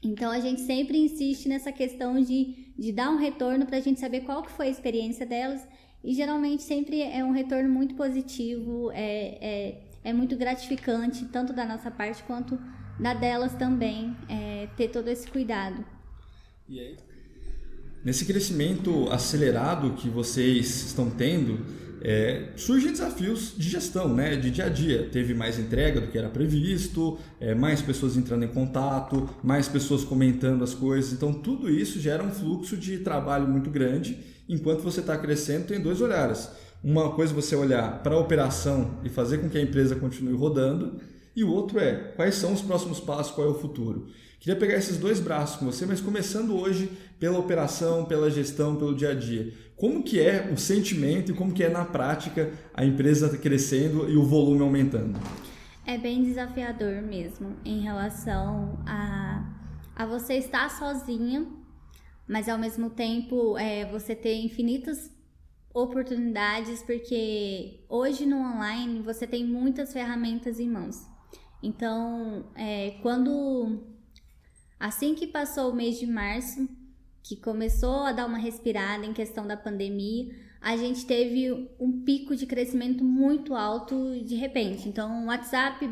Então, 0.03 0.31
a 0.31 0.39
gente 0.39 0.61
sempre 0.61 0.99
insiste 0.99 1.49
nessa 1.49 1.73
questão 1.73 2.21
de, 2.21 2.75
de 2.79 2.93
dar 2.93 3.09
um 3.09 3.17
retorno 3.17 3.65
para 3.65 3.79
a 3.79 3.81
gente 3.81 3.99
saber 3.99 4.21
qual 4.21 4.43
que 4.43 4.51
foi 4.51 4.67
a 4.67 4.71
experiência 4.71 5.25
delas. 5.25 5.67
E 6.05 6.13
geralmente 6.13 6.63
sempre 6.63 7.01
é 7.01 7.25
um 7.25 7.31
retorno 7.31 7.71
muito 7.71 7.95
positivo, 7.95 8.91
é, 8.93 9.39
é, 9.41 9.83
é 10.05 10.13
muito 10.13 10.37
gratificante, 10.37 11.25
tanto 11.25 11.55
da 11.55 11.65
nossa 11.65 11.91
parte 11.91 12.23
quanto 12.25 12.59
da 13.01 13.15
delas 13.15 13.55
também, 13.55 14.15
é, 14.29 14.69
ter 14.77 14.89
todo 14.89 15.09
esse 15.09 15.27
cuidado. 15.27 15.83
E 16.69 16.79
aí, 16.79 16.97
Nesse 18.05 18.25
crescimento 18.25 19.09
acelerado 19.11 19.93
que 19.93 20.09
vocês 20.09 20.87
estão 20.87 21.09
tendo, 21.09 21.61
é, 22.01 22.49
surgem 22.57 22.91
desafios 22.91 23.55
de 23.57 23.69
gestão, 23.69 24.13
né, 24.13 24.35
de 24.35 24.51
dia 24.51 24.67
a 24.67 24.69
dia. 24.69 25.09
Teve 25.13 25.35
mais 25.35 25.57
entrega 25.57 26.01
do 26.01 26.09
que 26.09 26.19
era 26.19 26.29
previsto, 26.29 27.17
é, 27.39 27.55
mais 27.55 27.81
pessoas 27.81 28.17
entrando 28.17 28.45
em 28.45 28.49
contato, 28.49 29.31
mais 29.41 29.69
pessoas 29.69 30.03
comentando 30.03 30.65
as 30.65 30.75
coisas. 30.75 31.13
Então, 31.13 31.33
tudo 31.33 31.71
isso 31.71 32.01
gera 32.01 32.25
um 32.25 32.33
fluxo 32.33 32.77
de 32.77 32.99
trabalho 32.99 33.47
muito 33.47 33.71
grande. 33.71 34.19
Enquanto 34.49 34.83
você 34.83 34.99
está 34.99 35.17
crescendo, 35.17 35.67
tem 35.67 35.81
dois 35.81 36.01
olhares. 36.01 36.51
Uma 36.83 37.13
coisa 37.13 37.33
é 37.33 37.37
você 37.37 37.55
olhar 37.55 38.03
para 38.03 38.17
a 38.17 38.19
operação 38.19 38.99
e 39.05 39.09
fazer 39.09 39.39
com 39.39 39.49
que 39.49 39.57
a 39.57 39.63
empresa 39.63 39.95
continue 39.95 40.35
rodando, 40.35 40.99
e 41.35 41.45
o 41.45 41.51
outro 41.51 41.79
é 41.79 42.13
quais 42.17 42.35
são 42.35 42.53
os 42.53 42.61
próximos 42.61 43.01
passos, 43.01 43.35
qual 43.35 43.47
é 43.47 43.51
o 43.51 43.55
futuro. 43.55 44.09
Queria 44.43 44.59
pegar 44.59 44.75
esses 44.75 44.97
dois 44.97 45.21
braços 45.21 45.57
com 45.57 45.67
você, 45.67 45.87
mas 45.87 46.01
começando 46.01 46.57
hoje 46.57 46.91
pela 47.21 47.39
operação, 47.39 48.05
pela 48.05 48.29
gestão, 48.29 48.75
pelo 48.75 48.95
dia 48.95 49.11
a 49.11 49.15
dia. 49.15 49.55
Como 49.77 50.03
que 50.03 50.21
é 50.21 50.51
o 50.53 50.57
sentimento 50.57 51.31
e 51.31 51.35
como 51.35 51.53
que 51.53 51.63
é 51.63 51.69
na 51.69 51.85
prática 51.85 52.53
a 52.75 52.85
empresa 52.85 53.37
crescendo 53.39 54.11
e 54.11 54.17
o 54.17 54.25
volume 54.25 54.63
aumentando? 54.63 55.19
É 55.87 55.97
bem 55.97 56.25
desafiador 56.25 57.03
mesmo 57.03 57.57
em 57.65 57.83
relação 57.83 58.83
a, 58.85 59.45
a 59.95 60.07
você 60.07 60.35
estar 60.35 60.69
sozinha, 60.71 61.47
mas 62.27 62.49
ao 62.49 62.59
mesmo 62.59 62.91
tempo 62.91 63.57
é, 63.57 63.85
você 63.85 64.15
ter 64.15 64.35
infinitas 64.37 65.09
oportunidades, 65.73 66.83
porque 66.83 67.85
hoje 67.89 68.27
no 68.27 68.39
online 68.39 69.01
você 69.01 69.27
tem 69.27 69.45
muitas 69.45 69.93
ferramentas 69.93 70.59
em 70.59 70.69
mãos. 70.69 71.12
Então, 71.63 72.47
é, 72.55 72.99
quando 73.03 73.93
Assim 74.83 75.15
que 75.15 75.29
passou 75.29 75.71
o 75.71 75.77
mês 75.77 75.97
de 75.97 76.09
março, 76.09 76.69
que 77.23 77.37
começou 77.37 78.01
a 78.01 78.11
dar 78.11 78.27
uma 78.27 78.37
respirada 78.37 79.07
em 79.07 79.13
questão 79.13 79.47
da 79.47 79.57
pandemia, 79.57 80.35
a 80.61 80.77
gente 80.77 81.07
teve 81.07 81.71
um 81.79 82.03
pico 82.03 82.35
de 82.35 82.47
crescimento 82.47 83.05
muito 83.05 83.55
alto 83.55 84.21
de 84.25 84.35
repente. 84.35 84.89
Então, 84.89 85.23
o 85.23 85.27
WhatsApp 85.27 85.89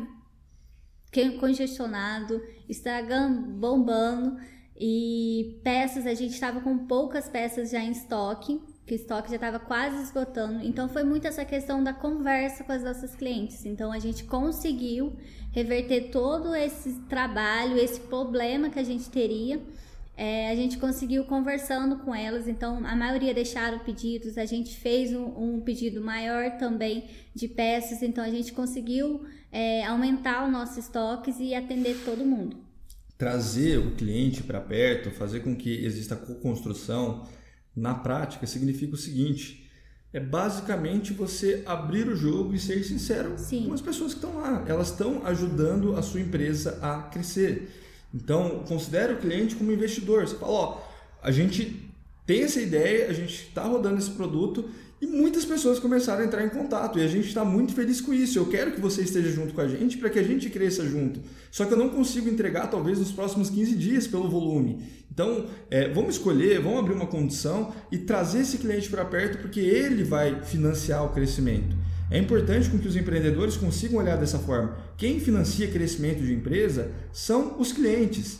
congestionado, 1.39 2.43
Instagram 2.67 3.43
bombando 3.53 4.37
e 4.77 5.61
peças, 5.63 6.05
a 6.05 6.13
gente 6.13 6.33
estava 6.33 6.59
com 6.59 6.79
poucas 6.79 7.29
peças 7.29 7.71
já 7.71 7.79
em 7.79 7.91
estoque, 7.91 8.61
que 8.85 8.93
o 8.93 8.95
estoque 8.95 9.29
já 9.29 9.35
estava 9.35 9.59
quase 9.59 10.03
esgotando. 10.03 10.63
Então, 10.63 10.89
foi 10.89 11.03
muito 11.03 11.27
essa 11.27 11.45
questão 11.45 11.83
da 11.83 11.93
conversa 11.93 12.63
com 12.63 12.71
as 12.71 12.83
nossas 12.83 13.15
clientes. 13.15 13.65
Então, 13.65 13.91
a 13.91 13.99
gente 13.99 14.23
conseguiu 14.23 15.13
reverter 15.51 16.09
todo 16.11 16.55
esse 16.55 16.93
trabalho, 17.09 17.77
esse 17.77 17.99
problema 18.01 18.69
que 18.69 18.79
a 18.79 18.83
gente 18.83 19.09
teria. 19.09 19.61
É, 20.17 20.51
a 20.51 20.55
gente 20.55 20.77
conseguiu 20.77 21.23
conversando 21.23 21.97
com 21.99 22.13
elas, 22.13 22.47
então 22.47 22.85
a 22.85 22.95
maioria 22.95 23.33
deixaram 23.33 23.79
pedidos, 23.79 24.37
a 24.37 24.45
gente 24.45 24.77
fez 24.77 25.13
um, 25.13 25.55
um 25.55 25.61
pedido 25.61 26.01
maior 26.01 26.57
também 26.57 27.05
de 27.33 27.47
peças, 27.47 28.03
então 28.03 28.23
a 28.23 28.29
gente 28.29 28.51
conseguiu 28.51 29.25
é, 29.51 29.83
aumentar 29.85 30.47
o 30.47 30.51
nosso 30.51 30.79
estoques 30.79 31.37
e 31.39 31.55
atender 31.55 31.97
todo 32.05 32.25
mundo. 32.25 32.57
Trazer 33.17 33.79
o 33.79 33.95
cliente 33.95 34.43
para 34.43 34.59
perto, 34.59 35.11
fazer 35.11 35.39
com 35.39 35.55
que 35.55 35.83
exista 35.85 36.15
co-construção, 36.15 37.27
na 37.75 37.93
prática 37.93 38.45
significa 38.45 38.95
o 38.95 38.97
seguinte: 38.97 39.69
é 40.13 40.19
basicamente 40.19 41.13
você 41.13 41.63
abrir 41.65 42.07
o 42.07 42.15
jogo 42.15 42.53
e 42.53 42.59
ser 42.59 42.83
sincero 42.83 43.35
Sim. 43.37 43.67
com 43.67 43.73
as 43.73 43.81
pessoas 43.81 44.13
que 44.13 44.19
estão 44.19 44.41
lá. 44.41 44.65
Elas 44.67 44.89
estão 44.89 45.25
ajudando 45.25 45.95
a 45.95 46.01
sua 46.01 46.19
empresa 46.19 46.77
a 46.81 47.03
crescer. 47.03 47.69
Então, 48.13 48.63
considere 48.67 49.13
o 49.13 49.17
cliente 49.17 49.55
como 49.55 49.71
investidor. 49.71 50.27
Você 50.27 50.35
fala, 50.35 50.51
ó, 50.51 50.81
a 51.23 51.31
gente 51.31 51.89
tem 52.25 52.43
essa 52.43 52.61
ideia, 52.61 53.09
a 53.09 53.13
gente 53.13 53.47
está 53.47 53.63
rodando 53.63 53.97
esse 53.97 54.11
produto 54.11 54.69
e 55.01 55.07
muitas 55.07 55.43
pessoas 55.43 55.79
começaram 55.79 56.21
a 56.21 56.25
entrar 56.25 56.45
em 56.45 56.49
contato 56.49 56.99
e 56.99 57.01
a 57.01 57.07
gente 57.07 57.27
está 57.27 57.43
muito 57.43 57.73
feliz 57.73 57.99
com 57.99 58.13
isso. 58.13 58.37
Eu 58.37 58.45
quero 58.45 58.71
que 58.71 58.79
você 58.79 59.01
esteja 59.01 59.31
junto 59.31 59.51
com 59.51 59.61
a 59.61 59.67
gente 59.67 59.97
para 59.97 60.11
que 60.11 60.19
a 60.19 60.23
gente 60.23 60.47
cresça 60.47 60.85
junto. 60.85 61.19
Só 61.49 61.65
que 61.65 61.73
eu 61.73 61.77
não 61.77 61.89
consigo 61.89 62.29
entregar 62.29 62.67
talvez 62.67 62.99
nos 62.99 63.11
próximos 63.11 63.49
15 63.49 63.75
dias 63.75 64.05
pelo 64.05 64.29
volume. 64.29 64.83
Então, 65.11 65.47
é, 65.71 65.89
vamos 65.89 66.15
escolher, 66.15 66.61
vamos 66.61 66.79
abrir 66.79 66.93
uma 66.93 67.07
condição 67.07 67.73
e 67.91 67.97
trazer 67.97 68.41
esse 68.41 68.59
cliente 68.59 68.89
para 68.89 69.03
perto 69.03 69.39
porque 69.39 69.59
ele 69.59 70.03
vai 70.03 70.43
financiar 70.43 71.03
o 71.03 71.09
crescimento. 71.09 71.75
É 72.11 72.19
importante 72.19 72.69
com 72.69 72.77
que 72.77 72.87
os 72.87 72.95
empreendedores 72.95 73.57
consigam 73.57 73.97
olhar 73.97 74.17
dessa 74.17 74.37
forma. 74.37 74.77
Quem 74.97 75.19
financia 75.19 75.67
crescimento 75.67 76.21
de 76.21 76.31
empresa 76.31 76.91
são 77.11 77.59
os 77.59 77.71
clientes. 77.71 78.39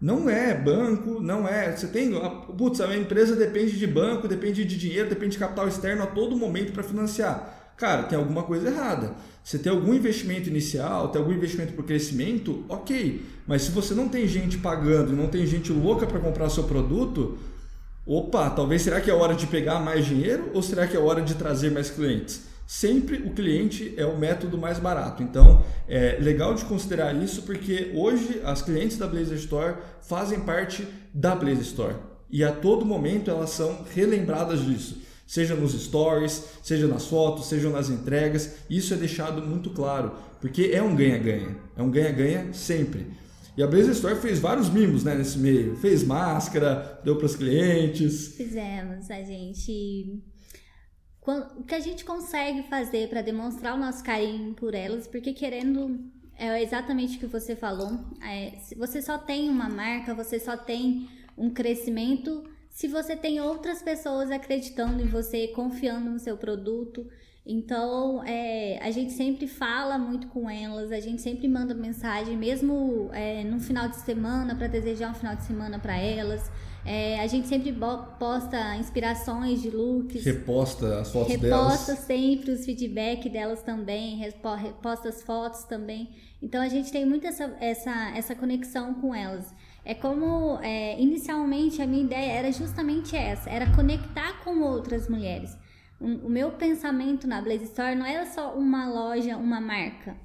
Não 0.00 0.30
é 0.30 0.54
banco, 0.54 1.20
não 1.20 1.46
é. 1.46 1.76
Você 1.76 1.86
tem. 1.86 2.10
Putz, 2.56 2.80
a 2.80 2.96
empresa 2.96 3.36
depende 3.36 3.78
de 3.78 3.86
banco, 3.86 4.26
depende 4.26 4.64
de 4.64 4.78
dinheiro, 4.78 5.08
depende 5.08 5.32
de 5.32 5.38
capital 5.38 5.68
externo 5.68 6.02
a 6.02 6.06
todo 6.06 6.36
momento 6.36 6.72
para 6.72 6.82
financiar. 6.82 7.74
Cara, 7.76 8.04
tem 8.04 8.18
alguma 8.18 8.42
coisa 8.42 8.68
errada. 8.68 9.14
Você 9.42 9.58
tem 9.58 9.72
algum 9.72 9.94
investimento 9.94 10.48
inicial, 10.48 11.08
tem 11.08 11.20
algum 11.20 11.32
investimento 11.32 11.72
para 11.72 11.84
crescimento, 11.84 12.64
ok. 12.68 13.22
Mas 13.46 13.62
se 13.62 13.70
você 13.70 13.94
não 13.94 14.08
tem 14.08 14.26
gente 14.26 14.58
pagando, 14.58 15.12
não 15.12 15.28
tem 15.28 15.46
gente 15.46 15.72
louca 15.72 16.06
para 16.06 16.20
comprar 16.20 16.50
seu 16.50 16.64
produto, 16.64 17.38
opa, 18.06 18.50
talvez 18.50 18.82
será 18.82 19.00
que 19.00 19.10
é 19.10 19.14
hora 19.14 19.34
de 19.34 19.46
pegar 19.46 19.80
mais 19.80 20.04
dinheiro 20.04 20.50
ou 20.52 20.62
será 20.62 20.86
que 20.86 20.96
é 20.96 21.00
hora 21.00 21.22
de 21.22 21.34
trazer 21.34 21.70
mais 21.70 21.90
clientes? 21.90 22.49
Sempre 22.70 23.16
o 23.16 23.30
cliente 23.30 23.92
é 23.96 24.06
o 24.06 24.16
método 24.16 24.56
mais 24.56 24.78
barato. 24.78 25.24
Então, 25.24 25.60
é 25.88 26.18
legal 26.20 26.54
de 26.54 26.64
considerar 26.64 27.12
isso 27.20 27.42
porque 27.42 27.90
hoje 27.96 28.40
as 28.44 28.62
clientes 28.62 28.96
da 28.96 29.08
Blazer 29.08 29.36
Store 29.38 29.78
fazem 30.00 30.38
parte 30.38 30.86
da 31.12 31.34
Blazer 31.34 31.62
Store 31.62 31.96
e 32.30 32.44
a 32.44 32.52
todo 32.52 32.86
momento 32.86 33.28
elas 33.28 33.50
são 33.50 33.84
relembradas 33.92 34.64
disso. 34.64 35.02
Seja 35.26 35.56
nos 35.56 35.72
stories, 35.72 36.44
seja 36.62 36.86
nas 36.86 37.06
fotos, 37.06 37.48
seja 37.48 37.68
nas 37.70 37.90
entregas, 37.90 38.58
isso 38.70 38.94
é 38.94 38.96
deixado 38.96 39.42
muito 39.42 39.70
claro, 39.70 40.12
porque 40.40 40.70
é 40.72 40.80
um 40.80 40.94
ganha-ganha, 40.94 41.56
é 41.76 41.82
um 41.82 41.90
ganha-ganha 41.90 42.52
sempre. 42.52 43.04
E 43.56 43.64
a 43.64 43.66
Blazer 43.66 43.90
Store 43.90 44.14
fez 44.14 44.38
vários 44.38 44.70
mimos 44.70 45.02
né, 45.02 45.16
nesse 45.16 45.38
meio. 45.38 45.74
Fez 45.74 46.04
máscara, 46.04 47.00
deu 47.04 47.16
para 47.16 47.26
os 47.26 47.34
clientes. 47.34 48.28
Fizemos, 48.36 49.10
a 49.10 49.22
gente 49.24 50.22
o 51.26 51.62
que 51.64 51.74
a 51.74 51.80
gente 51.80 52.04
consegue 52.04 52.62
fazer 52.64 53.08
para 53.08 53.22
demonstrar 53.22 53.74
o 53.74 53.78
nosso 53.78 54.02
carinho 54.02 54.54
por 54.54 54.74
elas, 54.74 55.06
porque 55.06 55.32
querendo 55.32 56.00
é 56.36 56.62
exatamente 56.62 57.16
o 57.16 57.20
que 57.20 57.26
você 57.26 57.54
falou. 57.54 58.00
É, 58.22 58.52
se 58.60 58.74
você 58.74 59.02
só 59.02 59.18
tem 59.18 59.50
uma 59.50 59.68
marca, 59.68 60.14
você 60.14 60.40
só 60.40 60.56
tem 60.56 61.08
um 61.36 61.50
crescimento 61.50 62.44
se 62.70 62.88
você 62.88 63.14
tem 63.14 63.40
outras 63.40 63.82
pessoas 63.82 64.30
acreditando 64.30 65.02
em 65.02 65.06
você, 65.06 65.48
confiando 65.48 66.08
no 66.08 66.18
seu 66.18 66.36
produto. 66.36 67.06
Então, 67.44 68.22
é, 68.24 68.78
a 68.80 68.90
gente 68.90 69.12
sempre 69.12 69.46
fala 69.46 69.98
muito 69.98 70.28
com 70.28 70.48
elas, 70.48 70.92
a 70.92 71.00
gente 71.00 71.20
sempre 71.20 71.48
manda 71.48 71.74
mensagem, 71.74 72.36
mesmo 72.36 73.10
é, 73.12 73.44
no 73.44 73.60
final 73.60 73.88
de 73.88 73.96
semana, 73.96 74.54
para 74.54 74.66
desejar 74.66 75.10
um 75.10 75.14
final 75.14 75.34
de 75.36 75.42
semana 75.44 75.78
para 75.78 75.98
elas. 75.98 76.50
É, 76.84 77.20
a 77.20 77.26
gente 77.26 77.46
sempre 77.46 77.74
posta 78.18 78.76
inspirações 78.76 79.60
de 79.60 79.70
looks. 79.70 80.24
Reposta 80.24 81.00
as 81.00 81.12
fotos 81.12 81.28
reposta 81.28 81.48
delas. 81.48 81.80
Reposta 81.80 81.96
sempre 81.96 82.50
os 82.52 82.64
feedback 82.64 83.28
delas 83.28 83.62
também, 83.62 84.16
reposta 84.16 85.08
as 85.08 85.22
fotos 85.22 85.64
também. 85.64 86.08
Então 86.42 86.62
a 86.62 86.68
gente 86.68 86.90
tem 86.90 87.04
muito 87.04 87.26
essa, 87.26 87.54
essa, 87.60 88.12
essa 88.16 88.34
conexão 88.34 88.94
com 88.94 89.14
elas. 89.14 89.54
É 89.84 89.94
como 89.94 90.58
é, 90.62 91.00
inicialmente 91.00 91.82
a 91.82 91.86
minha 91.86 92.02
ideia 92.02 92.32
era 92.32 92.52
justamente 92.52 93.14
essa, 93.16 93.50
era 93.50 93.70
conectar 93.74 94.42
com 94.44 94.60
outras 94.60 95.08
mulheres. 95.08 95.56
O, 96.00 96.06
o 96.26 96.30
meu 96.30 96.52
pensamento 96.52 97.26
na 97.26 97.42
Blaze 97.42 97.64
Store 97.64 97.94
não 97.94 98.06
era 98.06 98.24
só 98.24 98.54
uma 98.54 98.88
loja, 98.88 99.36
uma 99.36 99.60
marca. 99.60 100.16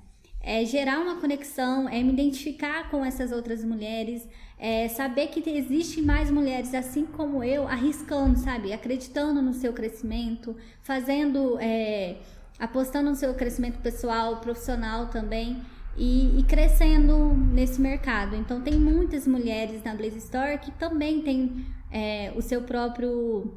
É 0.41 0.63
gerar 0.63 0.99
uma 0.99 1.19
conexão, 1.19 1.89
é 1.89 2.01
me 2.03 2.13
identificar 2.13 2.89
com 2.91 3.03
essas 3.03 3.31
outras 3.31 3.63
mulheres, 3.63 4.27
é, 4.57 4.87
saber 4.87 5.27
que 5.27 5.47
existem 5.49 6.03
mais 6.03 6.31
mulheres 6.31 6.73
assim 6.73 7.05
como 7.05 7.43
eu, 7.43 7.67
arriscando, 7.67 8.39
sabe? 8.39 8.71
Acreditando 8.71 9.41
no 9.41 9.53
seu 9.53 9.73
crescimento, 9.73 10.55
fazendo, 10.81 11.57
é, 11.59 12.17
apostando 12.57 13.09
no 13.09 13.15
seu 13.15 13.33
crescimento 13.33 13.79
pessoal, 13.79 14.37
profissional 14.37 15.07
também. 15.07 15.61
E, 15.97 16.37
e, 16.37 16.43
crescendo 16.43 17.33
nesse 17.33 17.79
mercado. 17.79 18.35
Então 18.35 18.59
tem 18.59 18.77
muitas 18.77 19.25
mulheres 19.25 19.81
na 19.81 19.95
Blaze 19.95 20.17
Store 20.17 20.57
que 20.57 20.69
também 20.71 21.21
têm 21.21 21.65
é, 21.89 22.33
o 22.35 22.41
seu 22.41 22.63
próprio 22.63 23.53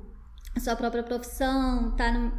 a 0.54 0.60
sua 0.60 0.76
própria 0.76 1.02
profissão, 1.02 1.90
tá 1.96 2.12
no 2.12 2.32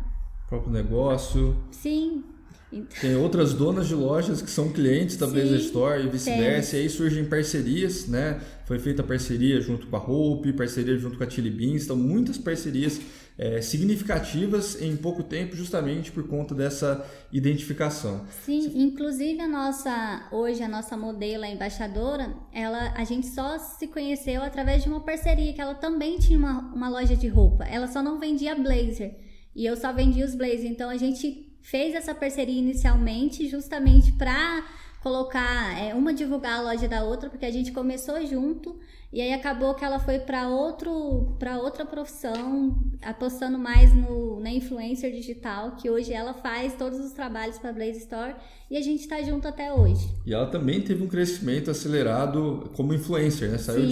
próprio 0.48 0.72
negócio. 0.72 1.56
Sim, 1.72 2.24
então... 2.72 3.02
Tem 3.02 3.16
outras 3.16 3.54
donas 3.54 3.88
de 3.88 3.96
lojas 3.96 4.42
que 4.42 4.50
são 4.50 4.72
clientes 4.72 5.18
da 5.18 5.26
Blazer 5.26 5.60
Store 5.60 6.04
e 6.04 6.10
vice-versa. 6.10 6.78
E 6.78 6.82
aí 6.82 6.90
surgem 6.90 7.26
parcerias, 7.26 8.08
né? 8.08 8.40
Foi 8.66 8.78
feita 8.78 9.02
parceria 9.02 9.60
junto 9.60 9.88
com 9.88 9.96
a 9.96 10.00
Hope, 10.00 10.54
parceria 10.54 10.98
junto 10.98 11.18
com 11.18 11.24
a 11.24 11.30
Chili 11.30 11.50
Beans. 11.50 11.86
Então, 11.86 11.96
muitas 11.96 12.38
parcerias 12.38 13.02
é, 13.40 13.60
significativas 13.62 14.80
em 14.80 14.96
pouco 14.96 15.24
tempo, 15.24 15.56
justamente 15.56 16.12
por 16.12 16.28
conta 16.28 16.54
dessa 16.54 17.04
identificação. 17.32 18.26
Sim, 18.46 18.72
inclusive 18.76 19.42
a 19.42 19.48
nossa, 19.48 20.28
hoje 20.32 20.62
a 20.62 20.68
nossa 20.68 20.96
modelo, 20.96 21.46
a 21.46 21.50
embaixadora, 21.50 22.36
ela, 22.54 22.94
a 22.96 23.04
gente 23.04 23.28
só 23.28 23.58
se 23.58 23.88
conheceu 23.88 24.44
através 24.44 24.84
de 24.84 24.90
uma 24.90 25.00
parceria 25.00 25.54
que 25.54 25.62
ela 25.62 25.74
também 25.74 26.20
tinha 26.20 26.38
uma, 26.38 26.72
uma 26.74 26.90
loja 26.90 27.16
de 27.16 27.28
roupa. 27.28 27.64
Ela 27.64 27.88
só 27.88 28.04
não 28.04 28.20
vendia 28.20 28.54
blazer. 28.54 29.18
E 29.56 29.66
eu 29.66 29.76
só 29.76 29.92
vendia 29.92 30.26
os 30.26 30.36
blazers. 30.36 30.66
Então 30.66 30.90
a 30.90 30.98
gente 30.98 31.49
fez 31.62 31.96
essa 31.96 32.14
parceria 32.16 32.58
inicialmente 32.58 33.48
justamente 33.48 34.12
para 34.14 34.66
colocar 35.02 35.78
é, 35.82 35.94
uma 35.94 36.14
divulgar 36.14 36.60
a 36.60 36.62
loja 36.62 36.88
da 36.88 37.04
outra, 37.04 37.30
porque 37.30 37.46
a 37.46 37.52
gente 37.52 37.72
começou 37.72 38.26
junto 38.26 38.78
e 39.12 39.22
aí 39.22 39.34
acabou 39.34 39.74
que 39.74 39.84
ela 39.84 39.98
foi 39.98 40.20
para 40.20 40.50
outro 40.50 41.36
para 41.40 41.58
outra 41.58 41.86
profissão, 41.86 42.78
apostando 43.02 43.58
mais 43.58 43.94
no 43.94 44.40
na 44.40 44.52
influencer 44.52 45.12
digital, 45.12 45.76
que 45.76 45.90
hoje 45.90 46.14
ela 46.14 46.34
faz 46.34 46.74
todos 46.76 47.00
os 47.00 47.12
trabalhos 47.12 47.58
para 47.58 47.74
Blaze 47.74 48.00
Store 48.00 48.36
e 48.70 48.78
a 48.78 48.82
gente 48.82 49.02
está 49.02 49.22
junto 49.22 49.48
até 49.48 49.74
hoje. 49.74 50.08
E 50.26 50.34
ela 50.34 50.48
também 50.48 50.82
teve 50.82 51.04
um 51.04 51.08
crescimento 51.08 51.72
acelerado 51.72 52.70
como 52.76 52.94
influencer, 52.94 53.50
né? 53.50 53.58
Saiu 53.58 53.86
Sim. 53.86 53.92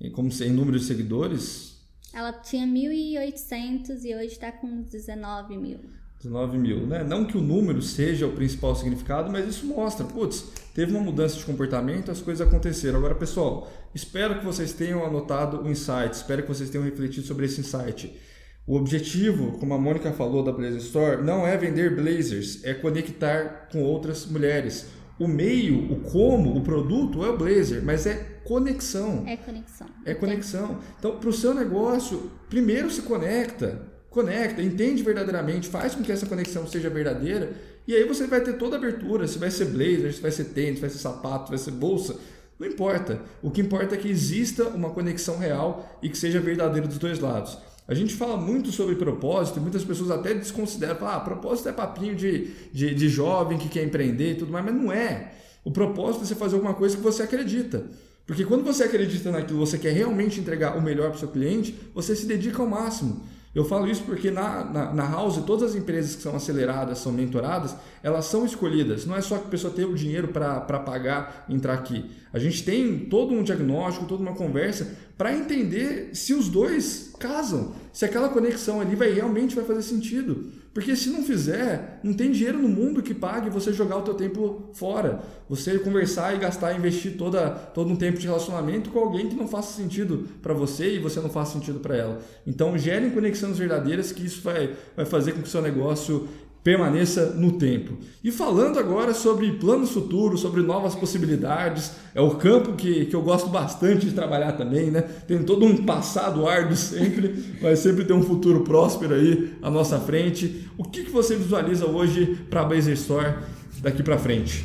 de 0.00 0.10
como 0.10 0.30
em 0.42 0.50
número 0.50 0.78
de 0.78 0.84
seguidores. 0.84 1.72
Ela 2.12 2.32
tinha 2.32 2.66
1.800 2.66 4.04
e 4.04 4.14
hoje 4.14 4.26
está 4.26 4.52
com 4.52 4.82
19 4.82 5.56
mil. 5.56 5.80
19 6.22 6.56
mil, 6.56 6.86
né? 6.86 7.02
Não 7.02 7.24
que 7.24 7.36
o 7.36 7.40
número 7.40 7.82
seja 7.82 8.26
o 8.26 8.32
principal 8.32 8.76
significado, 8.76 9.30
mas 9.30 9.48
isso 9.48 9.66
mostra, 9.66 10.06
putz, 10.06 10.52
teve 10.72 10.92
uma 10.92 11.00
mudança 11.00 11.36
de 11.36 11.44
comportamento, 11.44 12.12
as 12.12 12.20
coisas 12.20 12.46
aconteceram. 12.46 12.98
Agora, 12.98 13.14
pessoal, 13.16 13.68
espero 13.92 14.38
que 14.38 14.44
vocês 14.44 14.72
tenham 14.72 15.04
anotado 15.04 15.62
o 15.62 15.68
insight, 15.68 16.12
espero 16.12 16.42
que 16.42 16.48
vocês 16.48 16.70
tenham 16.70 16.84
refletido 16.84 17.26
sobre 17.26 17.46
esse 17.46 17.60
insight. 17.60 18.16
O 18.64 18.76
objetivo, 18.76 19.58
como 19.58 19.74
a 19.74 19.78
Mônica 19.78 20.12
falou 20.12 20.44
da 20.44 20.52
Blazer 20.52 20.78
Store, 20.78 21.20
não 21.20 21.44
é 21.44 21.56
vender 21.56 21.96
blazers, 21.96 22.62
é 22.62 22.72
conectar 22.72 23.68
com 23.72 23.82
outras 23.82 24.24
mulheres. 24.24 24.86
O 25.18 25.26
meio, 25.26 25.92
o 25.92 26.00
como, 26.00 26.56
o 26.56 26.62
produto 26.62 27.24
é 27.24 27.30
o 27.30 27.36
blazer, 27.36 27.82
mas 27.84 28.06
é 28.06 28.14
conexão. 28.44 29.24
É 29.26 29.36
conexão. 29.36 29.86
É 30.04 30.14
conexão. 30.14 30.78
Então, 30.98 31.16
para 31.18 31.28
o 31.28 31.32
seu 31.32 31.52
negócio, 31.52 32.30
primeiro 32.48 32.90
se 32.90 33.02
conecta, 33.02 33.91
conecta, 34.12 34.62
entende 34.62 35.02
verdadeiramente, 35.02 35.68
faz 35.68 35.94
com 35.94 36.02
que 36.02 36.12
essa 36.12 36.26
conexão 36.26 36.66
seja 36.66 36.88
verdadeira, 36.90 37.52
e 37.86 37.94
aí 37.94 38.04
você 38.04 38.26
vai 38.26 38.40
ter 38.40 38.52
toda 38.54 38.76
a 38.76 38.78
abertura, 38.78 39.26
se 39.26 39.38
vai 39.38 39.50
ser 39.50 39.66
blazer, 39.66 40.12
se 40.12 40.20
vai 40.20 40.30
ser 40.30 40.44
tênis, 40.44 40.76
se 40.76 40.80
vai 40.82 40.90
ser 40.90 40.98
sapato, 40.98 41.46
se 41.46 41.50
vai 41.50 41.58
ser 41.58 41.70
bolsa, 41.72 42.16
não 42.58 42.68
importa. 42.68 43.20
O 43.42 43.50
que 43.50 43.60
importa 43.60 43.94
é 43.96 43.98
que 43.98 44.08
exista 44.08 44.68
uma 44.68 44.90
conexão 44.90 45.38
real 45.38 45.98
e 46.00 46.08
que 46.08 46.16
seja 46.16 46.38
verdadeira 46.38 46.86
dos 46.86 46.98
dois 46.98 47.18
lados. 47.18 47.58
A 47.88 47.94
gente 47.94 48.14
fala 48.14 48.36
muito 48.36 48.70
sobre 48.70 48.94
propósito, 48.94 49.58
e 49.58 49.62
muitas 49.62 49.84
pessoas 49.84 50.10
até 50.10 50.32
desconsideram, 50.32 50.96
ah, 51.08 51.18
propósito 51.18 51.68
é 51.68 51.72
papinho 51.72 52.14
de, 52.14 52.52
de, 52.72 52.94
de 52.94 53.08
jovem 53.08 53.58
que 53.58 53.68
quer 53.68 53.82
empreender 53.82 54.32
e 54.32 54.34
tudo 54.36 54.52
mais, 54.52 54.64
mas 54.64 54.74
não 54.74 54.92
é. 54.92 55.32
O 55.64 55.70
propósito 55.70 56.22
é 56.22 56.26
você 56.26 56.34
fazer 56.34 56.54
alguma 56.54 56.74
coisa 56.74 56.96
que 56.96 57.02
você 57.02 57.22
acredita. 57.22 57.84
Porque 58.26 58.44
quando 58.44 58.62
você 58.62 58.84
acredita 58.84 59.32
naquilo, 59.32 59.58
você 59.58 59.78
quer 59.78 59.92
realmente 59.92 60.38
entregar 60.38 60.76
o 60.76 60.82
melhor 60.82 61.08
para 61.08 61.16
o 61.16 61.18
seu 61.18 61.28
cliente, 61.28 61.74
você 61.92 62.14
se 62.14 62.26
dedica 62.26 62.62
ao 62.62 62.68
máximo. 62.68 63.22
Eu 63.54 63.66
falo 63.66 63.86
isso 63.86 64.02
porque 64.04 64.30
na, 64.30 64.64
na, 64.64 64.94
na, 64.94 65.10
House, 65.10 65.36
todas 65.44 65.70
as 65.70 65.76
empresas 65.76 66.16
que 66.16 66.22
são 66.22 66.34
aceleradas, 66.34 66.98
são 66.98 67.12
mentoradas, 67.12 67.76
elas 68.02 68.24
são 68.24 68.46
escolhidas. 68.46 69.04
Não 69.04 69.14
é 69.14 69.20
só 69.20 69.36
que 69.36 69.46
a 69.46 69.50
pessoa 69.50 69.72
tem 69.72 69.84
o 69.84 69.94
dinheiro 69.94 70.28
para 70.28 70.60
pagar 70.60 71.44
entrar 71.50 71.74
aqui. 71.74 72.10
A 72.32 72.38
gente 72.38 72.64
tem 72.64 72.98
todo 72.98 73.34
um 73.34 73.42
diagnóstico, 73.42 74.06
toda 74.06 74.22
uma 74.22 74.34
conversa 74.34 74.96
para 75.18 75.34
entender 75.34 76.10
se 76.14 76.32
os 76.32 76.48
dois 76.48 77.11
casam, 77.22 77.72
se 77.92 78.04
aquela 78.04 78.28
conexão 78.28 78.80
ali 78.80 78.96
vai 78.96 79.12
realmente 79.12 79.54
vai 79.54 79.64
fazer 79.64 79.82
sentido. 79.82 80.50
Porque 80.74 80.96
se 80.96 81.10
não 81.10 81.22
fizer, 81.22 82.00
não 82.02 82.14
tem 82.14 82.32
dinheiro 82.32 82.58
no 82.58 82.68
mundo 82.68 83.02
que 83.02 83.14
pague 83.14 83.48
você 83.50 83.72
jogar 83.72 83.98
o 83.98 84.02
teu 84.02 84.14
tempo 84.14 84.70
fora. 84.72 85.20
Você 85.48 85.78
conversar 85.78 86.34
e 86.34 86.38
gastar, 86.38 86.74
investir 86.74 87.16
toda, 87.16 87.50
todo 87.50 87.92
um 87.92 87.96
tempo 87.96 88.18
de 88.18 88.26
relacionamento 88.26 88.90
com 88.90 88.98
alguém 88.98 89.28
que 89.28 89.36
não 89.36 89.46
faça 89.46 89.76
sentido 89.76 90.26
para 90.42 90.54
você 90.54 90.96
e 90.96 90.98
você 90.98 91.20
não 91.20 91.28
faça 91.28 91.52
sentido 91.52 91.78
para 91.78 91.96
ela. 91.96 92.20
Então, 92.46 92.76
gerem 92.76 93.10
conexões 93.10 93.58
verdadeiras 93.58 94.10
que 94.12 94.24
isso 94.24 94.40
vai, 94.42 94.74
vai 94.96 95.04
fazer 95.04 95.32
com 95.32 95.42
que 95.42 95.48
o 95.48 95.50
seu 95.50 95.62
negócio 95.62 96.26
permaneça 96.62 97.26
no 97.32 97.52
tempo. 97.52 97.98
E 98.22 98.30
falando 98.30 98.78
agora 98.78 99.12
sobre 99.12 99.50
planos 99.52 99.90
futuros, 99.90 100.40
sobre 100.40 100.62
novas 100.62 100.94
possibilidades, 100.94 101.92
é 102.14 102.20
o 102.20 102.36
campo 102.36 102.74
que, 102.74 103.06
que 103.06 103.16
eu 103.16 103.22
gosto 103.22 103.48
bastante 103.48 104.06
de 104.06 104.12
trabalhar 104.12 104.52
também, 104.52 104.90
né? 104.90 105.00
Tem 105.00 105.42
todo 105.42 105.66
um 105.66 105.84
passado 105.84 106.46
árduo 106.46 106.76
sempre, 106.76 107.44
mas 107.60 107.80
sempre 107.80 108.04
tem 108.04 108.14
um 108.14 108.22
futuro 108.22 108.60
próspero 108.60 109.14
aí 109.14 109.54
à 109.60 109.70
nossa 109.70 109.98
frente. 109.98 110.68
O 110.78 110.84
que, 110.84 111.04
que 111.04 111.10
você 111.10 111.34
visualiza 111.36 111.86
hoje 111.86 112.46
para 112.48 112.60
a 112.60 112.64
Blazer 112.64 112.94
Store 112.94 113.34
daqui 113.80 114.02
para 114.02 114.18
frente? 114.18 114.64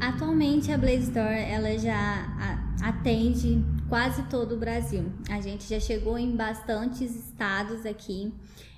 Atualmente 0.00 0.70
a 0.72 0.78
Blaze 0.78 1.04
Store 1.04 1.38
ela 1.38 1.78
já 1.78 2.26
atende 2.82 3.62
quase 3.88 4.22
todo 4.24 4.54
o 4.54 4.58
Brasil. 4.58 5.04
A 5.30 5.40
gente 5.40 5.68
já 5.68 5.78
chegou 5.78 6.18
em 6.18 6.34
bastantes 6.34 7.14
estados 7.14 7.86
aqui. 7.86 8.32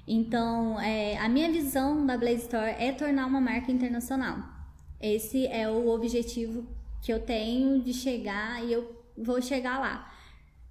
Então, 0.07 0.81
é, 0.81 1.17
a 1.19 1.29
minha 1.29 1.51
visão 1.51 2.05
da 2.05 2.17
Blaze 2.17 2.43
Store 2.43 2.75
é 2.79 2.93
tornar 2.93 3.27
uma 3.27 3.41
marca 3.41 3.73
internacional. 3.73 4.39
Esse 5.01 5.47
é 5.47 5.69
o 5.69 5.89
objetivo 5.89 6.67
que 7.03 7.13
eu 7.13 7.21
tenho 7.21 7.83
de 7.83 7.93
chegar 7.93 8.63
e 8.65 8.73
eu 8.73 9.05
vou 9.17 9.41
chegar 9.41 9.79
lá. 9.79 10.11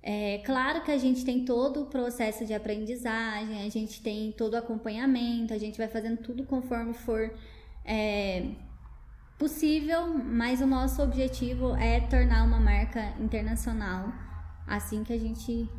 É 0.02 0.40
claro 0.46 0.84
que 0.84 0.92
a 0.92 0.98
gente 0.98 1.24
tem 1.24 1.46
todo 1.46 1.84
o 1.84 1.86
processo 1.86 2.46
de 2.46 2.54
aprendizagem, 2.54 3.66
a 3.66 3.70
gente 3.70 4.02
tem 4.02 4.32
todo 4.34 4.54
o 4.54 4.58
acompanhamento, 4.58 5.54
a 5.54 5.58
gente 5.58 5.78
vai 5.78 5.88
fazendo 5.88 6.18
tudo 6.18 6.44
conforme 6.44 6.94
for 6.94 7.34
é, 7.86 8.50
possível, 9.40 10.08
mas 10.08 10.62
o 10.62 10.68
nosso 10.68 11.02
objetivo 11.02 11.76
é 11.76 12.02
tornar 12.02 12.44
uma 12.44 12.60
marca 12.60 13.14
internacional 13.20 14.12
assim 14.68 15.04
que 15.04 15.14
a 15.14 15.20
gente 15.20 15.70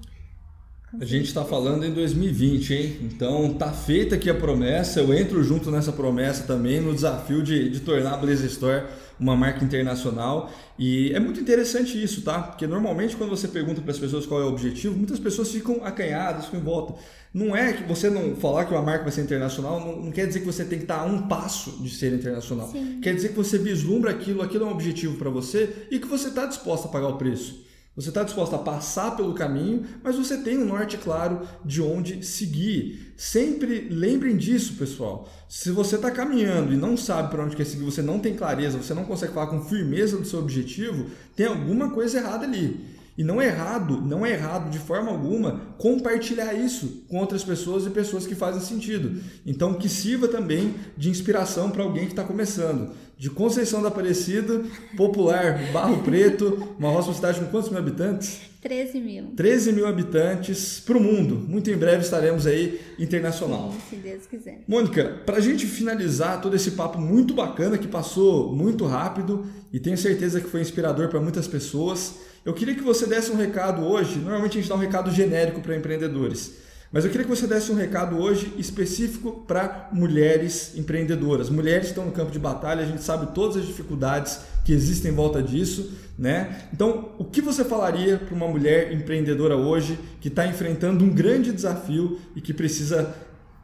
a 1.00 1.04
gente 1.04 1.26
está 1.26 1.44
falando 1.44 1.85
em 1.85 1.92
2020, 1.92 2.74
hein? 2.74 2.96
Então 3.02 3.54
tá 3.54 3.72
feita 3.72 4.14
aqui 4.14 4.30
a 4.30 4.35
promessa. 4.35 5.00
Eu 5.00 5.12
entro 5.12 5.42
junto 5.42 5.70
nessa 5.70 5.92
promessa 5.92 6.44
também 6.44 6.80
no 6.80 6.94
desafio 6.94 7.42
de, 7.42 7.68
de 7.68 7.80
tornar 7.80 8.14
a 8.14 8.16
Blaze 8.16 8.46
Store 8.46 8.85
uma 9.18 9.37
marca 9.37 9.64
internacional. 9.64 10.52
E 10.78 11.12
é 11.12 11.20
muito 11.20 11.40
interessante 11.40 12.02
isso, 12.02 12.22
tá? 12.22 12.40
Porque 12.40 12.66
normalmente 12.66 13.16
quando 13.16 13.30
você 13.30 13.48
pergunta 13.48 13.80
para 13.80 13.90
as 13.90 13.98
pessoas 13.98 14.26
qual 14.26 14.40
é 14.40 14.44
o 14.44 14.48
objetivo, 14.48 14.96
muitas 14.96 15.18
pessoas 15.18 15.50
ficam 15.50 15.85
acanhadas, 15.85 16.46
ficam 16.46 16.61
em 16.61 16.62
volta. 16.62 16.94
Não 17.33 17.57
é 17.57 17.72
que 17.72 17.83
você 17.85 18.09
não 18.09 18.37
falar 18.37 18.64
que 18.64 18.72
uma 18.72 18.83
marca 18.83 19.02
vai 19.02 19.12
ser 19.12 19.22
internacional, 19.22 19.80
não, 19.80 20.02
não 20.02 20.12
quer 20.12 20.26
dizer 20.26 20.40
que 20.40 20.46
você 20.46 20.64
tem 20.64 20.78
que 20.78 20.85
estar 20.85 21.00
a 21.00 21.04
um 21.04 21.22
passo 21.22 21.83
de 21.83 21.90
ser 21.90 22.12
internacional. 22.12 22.68
Sim. 22.68 23.00
Quer 23.02 23.14
dizer 23.14 23.30
que 23.30 23.37
você 23.37 23.59
vislumbra 23.59 24.11
aquilo, 24.11 24.42
aquilo 24.42 24.64
é 24.64 24.68
um 24.68 24.72
objetivo 24.72 25.16
para 25.16 25.30
você 25.30 25.87
e 25.90 25.98
que 25.98 26.07
você 26.07 26.28
está 26.28 26.46
disposto 26.46 26.87
a 26.87 26.88
pagar 26.88 27.09
o 27.09 27.16
preço. 27.16 27.64
Você 27.96 28.09
está 28.09 28.24
disposto 28.24 28.57
a 28.57 28.59
passar 28.59 29.16
pelo 29.16 29.35
caminho, 29.35 29.85
mas 30.02 30.16
você 30.16 30.38
tem 30.38 30.59
um 30.59 30.64
norte 30.64 30.98
claro 30.98 31.42
de 31.64 31.80
onde 31.80 32.26
seguir. 32.26 33.14
Sempre 33.16 33.88
lembrem 33.88 34.37
disso, 34.37 34.74
pessoal. 34.74 35.28
Se 35.48 35.70
você 35.70 35.94
está 35.94 36.11
caminhando 36.11 36.72
e 36.72 36.76
não 36.76 36.96
sabe 36.96 37.30
para 37.30 37.44
onde 37.44 37.54
quer 37.54 37.64
seguir, 37.64 37.85
você 37.85 38.02
não 38.02 38.18
tem 38.18 38.35
clareza, 38.35 38.78
você 38.78 38.94
não 38.94 39.04
consegue 39.04 39.33
falar 39.33 39.46
com 39.46 39.62
firmeza 39.62 40.16
do 40.16 40.26
seu 40.26 40.40
objetivo, 40.40 41.07
tem 41.37 41.46
alguma 41.46 41.90
coisa 41.90 42.18
errada 42.18 42.44
ali. 42.44 42.94
E 43.16 43.22
não 43.22 43.40
é 43.40 43.46
errado, 43.46 44.00
não 44.00 44.26
é 44.26 44.33
errado 44.33 44.68
de 44.70 44.78
forma 44.80 45.12
alguma 45.12 45.61
compartilhar 45.78 46.52
isso 46.52 47.04
com 47.09 47.18
outras 47.18 47.44
pessoas 47.44 47.87
e 47.87 47.90
pessoas 47.90 48.26
que 48.26 48.35
fazem 48.35 48.61
sentido. 48.61 49.22
Então 49.46 49.74
que 49.74 49.88
sirva 49.88 50.26
também 50.26 50.74
de 50.96 51.11
inspiração 51.11 51.70
para 51.70 51.85
alguém 51.85 52.07
que 52.07 52.12
está 52.12 52.24
começando 52.24 52.90
de 53.16 53.31
Conceição 53.31 53.81
da 53.83 53.88
Aparecida, 53.88 54.62
popular, 54.96 55.59
Barro 55.72 56.03
Preto, 56.03 56.74
uma 56.79 56.90
roça 56.90 57.12
cidade 57.12 57.40
com 57.40 57.46
quantos 57.46 57.70
mil 57.70 57.79
habitantes? 57.79 58.40
13 58.61 58.98
mil. 58.98 59.24
13 59.37 59.72
mil 59.72 59.87
habitantes 59.87 60.81
para 60.81 60.96
o 60.96 61.00
mundo. 61.00 61.37
Muito 61.37 61.70
em 61.70 61.77
breve 61.77 62.03
estaremos 62.03 62.46
aí 62.46 62.81
internacional. 62.98 63.72
Sim, 63.72 63.96
se 63.96 63.96
Deus 63.96 64.27
quiser. 64.27 64.64
Mônica, 64.66 65.20
para 65.27 65.37
a 65.37 65.40
gente 65.40 65.66
finalizar 65.66 66.40
todo 66.40 66.57
esse 66.57 66.70
papo 66.70 66.98
muito 66.98 67.35
bacana 67.35 67.77
que 67.77 67.87
passou 67.87 68.55
muito 68.55 68.87
rápido 68.87 69.46
e 69.70 69.79
tenho 69.79 69.98
certeza 69.98 70.40
que 70.40 70.48
foi 70.48 70.62
inspirador 70.62 71.09
para 71.09 71.20
muitas 71.20 71.46
pessoas, 71.46 72.20
eu 72.42 72.55
queria 72.55 72.74
que 72.74 72.83
você 72.83 73.07
desse 73.07 73.31
um 73.31 73.37
recado 73.37 73.83
hoje. 73.83 74.18
Normalmente 74.18 74.57
a 74.57 74.61
gente 74.61 74.68
dá 74.70 74.77
um 74.77 74.79
recado 74.79 75.11
genérico 75.11 75.61
para 75.61 75.77
empreendedores. 75.77 76.63
Mas 76.94 77.04
eu 77.04 77.11
queria 77.11 77.24
que 77.26 77.30
você 77.30 77.48
desse 77.48 77.72
um 77.72 77.74
recado 77.74 78.16
hoje 78.16 78.54
específico 78.57 79.44
para 79.48 79.88
mulheres 79.90 80.78
empreendedoras, 80.78 81.50
mulheres 81.50 81.88
estão 81.88 82.04
no 82.04 82.12
campo 82.12 82.30
de 82.30 82.38
batalha, 82.38 82.85
a 82.85 82.87
gente 82.87 83.02
sabe 83.02 83.35
todas 83.35 83.57
as 83.57 83.66
dificuldades 83.66 84.42
que 84.64 84.72
existem 84.72 85.11
em 85.11 85.14
volta 85.14 85.42
disso, 85.42 85.92
né? 86.16 86.68
Então, 86.72 87.11
o 87.18 87.24
que 87.24 87.40
você 87.40 87.64
falaria 87.64 88.16
para 88.16 88.33
uma 88.33 88.46
mulher 88.46 88.92
empreendedora 88.92 89.57
hoje 89.57 89.98
que 90.20 90.28
está 90.28 90.46
enfrentando 90.46 91.04
um 91.04 91.11
grande 91.11 91.50
desafio 91.50 92.20
e 92.37 92.40
que 92.40 92.54
precisa 92.54 93.12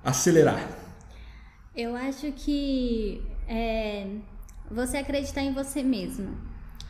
acelerar? 0.02 0.68
Eu 1.76 1.94
acho 1.94 2.32
que 2.32 3.22
é, 3.46 4.08
você 4.68 4.96
acreditar 4.96 5.42
em 5.42 5.54
você 5.54 5.84
mesma. 5.84 6.32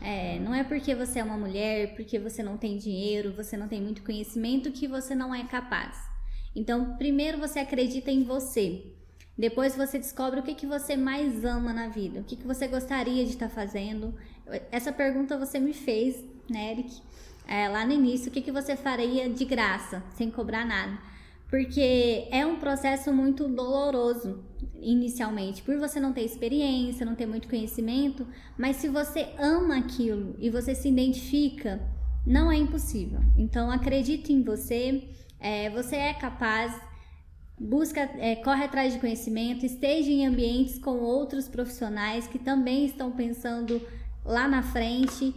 É, 0.01 0.39
não 0.39 0.55
é 0.55 0.63
porque 0.63 0.95
você 0.95 1.19
é 1.19 1.23
uma 1.23 1.37
mulher, 1.37 1.93
porque 1.95 2.17
você 2.17 2.41
não 2.41 2.57
tem 2.57 2.79
dinheiro, 2.79 3.31
você 3.31 3.55
não 3.55 3.67
tem 3.67 3.79
muito 3.79 4.01
conhecimento 4.01 4.71
que 4.71 4.87
você 4.87 5.13
não 5.13 5.35
é 5.35 5.43
capaz. 5.43 6.10
Então, 6.55 6.97
primeiro 6.97 7.37
você 7.37 7.59
acredita 7.59 8.11
em 8.11 8.23
você. 8.23 8.85
Depois 9.37 9.75
você 9.75 9.97
descobre 9.97 10.39
o 10.39 10.43
que, 10.43 10.53
que 10.53 10.67
você 10.67 10.95
mais 10.95 11.45
ama 11.45 11.73
na 11.73 11.87
vida, 11.87 12.19
o 12.19 12.23
que, 12.23 12.35
que 12.35 12.45
você 12.45 12.67
gostaria 12.67 13.23
de 13.23 13.31
estar 13.31 13.49
tá 13.49 13.55
fazendo. 13.55 14.13
Essa 14.71 14.91
pergunta 14.91 15.37
você 15.37 15.59
me 15.59 15.73
fez, 15.73 16.23
né, 16.49 16.71
Eric? 16.71 17.01
É, 17.47 17.67
lá 17.67 17.85
no 17.85 17.91
início, 17.91 18.29
o 18.29 18.31
que, 18.31 18.41
que 18.41 18.51
você 18.51 18.75
faria 18.75 19.29
de 19.29 19.45
graça, 19.45 20.03
sem 20.15 20.29
cobrar 20.29 20.65
nada? 20.65 21.11
porque 21.51 22.29
é 22.31 22.45
um 22.45 22.55
processo 22.55 23.13
muito 23.13 23.45
doloroso 23.49 24.39
inicialmente, 24.81 25.61
por 25.61 25.77
você 25.77 25.99
não 25.99 26.13
ter 26.13 26.23
experiência, 26.23 27.05
não 27.05 27.13
ter 27.13 27.27
muito 27.27 27.49
conhecimento, 27.49 28.25
mas 28.57 28.77
se 28.77 28.87
você 28.87 29.27
ama 29.37 29.77
aquilo 29.77 30.33
e 30.39 30.49
você 30.49 30.73
se 30.73 30.87
identifica, 30.87 31.81
não 32.25 32.49
é 32.49 32.55
impossível. 32.55 33.19
Então 33.37 33.69
acredite 33.69 34.31
em 34.31 34.41
você, 34.41 35.09
é, 35.41 35.69
você 35.69 35.95
é 35.95 36.13
capaz, 36.13 36.73
busca, 37.59 38.01
é, 38.19 38.35
corre 38.37 38.63
atrás 38.63 38.93
de 38.93 38.99
conhecimento, 38.99 39.65
esteja 39.65 40.09
em 40.09 40.25
ambientes 40.25 40.77
com 40.77 40.99
outros 40.99 41.47
profissionais 41.47 42.27
que 42.27 42.39
também 42.39 42.85
estão 42.85 43.11
pensando 43.11 43.81
lá 44.23 44.47
na 44.47 44.61
frente 44.61 45.33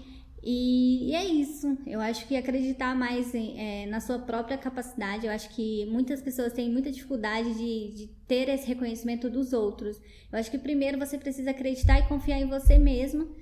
e, 0.46 1.10
e, 1.10 1.14
é 1.14 1.24
isso. 1.24 1.78
Eu 1.86 2.00
acho 2.00 2.28
que 2.28 2.36
acreditar 2.36 2.94
mais 2.94 3.34
em, 3.34 3.58
é, 3.58 3.86
na 3.86 3.98
sua 3.98 4.18
própria 4.18 4.58
capacidade. 4.58 5.26
Eu 5.26 5.32
acho 5.32 5.48
que 5.54 5.86
muitas 5.86 6.20
pessoas 6.20 6.52
têm 6.52 6.70
muita 6.70 6.92
dificuldade 6.92 7.54
de, 7.54 7.94
de, 7.94 8.06
ter 8.28 8.50
esse 8.50 8.66
reconhecimento 8.66 9.30
dos 9.30 9.54
outros. 9.54 9.98
Eu 10.30 10.38
acho 10.38 10.50
que 10.50 10.58
primeiro 10.58 10.98
você 10.98 11.16
precisa 11.16 11.50
acreditar 11.50 11.98
e 11.98 12.08
confiar 12.08 12.38
em 12.38 12.46
você 12.46 12.76
mesmo 12.76 13.34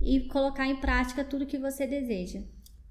e 0.00 0.26
colocar 0.28 0.66
em 0.66 0.76
prática 0.80 1.24
tudo 1.24 1.46
que 1.46 1.58
você 1.58 1.86
deseja. 1.86 2.40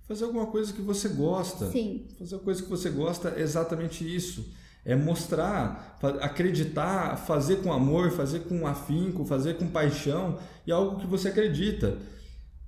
Fazer 0.07 0.23
alguma 0.23 0.45
coisa 0.45 0.71
que 0.71 0.81
você 0.81 1.09
gosta. 1.09 1.69
Sim. 1.69 2.05
Fazer 2.17 2.35
uma 2.35 2.41
coisa 2.41 2.63
que 2.63 2.69
você 2.69 2.89
gosta 2.89 3.33
é 3.35 3.41
exatamente 3.41 4.03
isso. 4.03 4.45
É 4.85 4.95
mostrar, 4.95 5.97
acreditar, 6.21 7.17
fazer 7.17 7.57
com 7.57 7.73
amor, 7.73 8.11
fazer 8.11 8.41
com 8.41 8.65
afinco, 8.65 9.25
fazer 9.25 9.55
com 9.55 9.67
paixão 9.67 10.39
e 10.65 10.71
algo 10.71 10.97
que 10.97 11.05
você 11.05 11.27
acredita. 11.27 11.97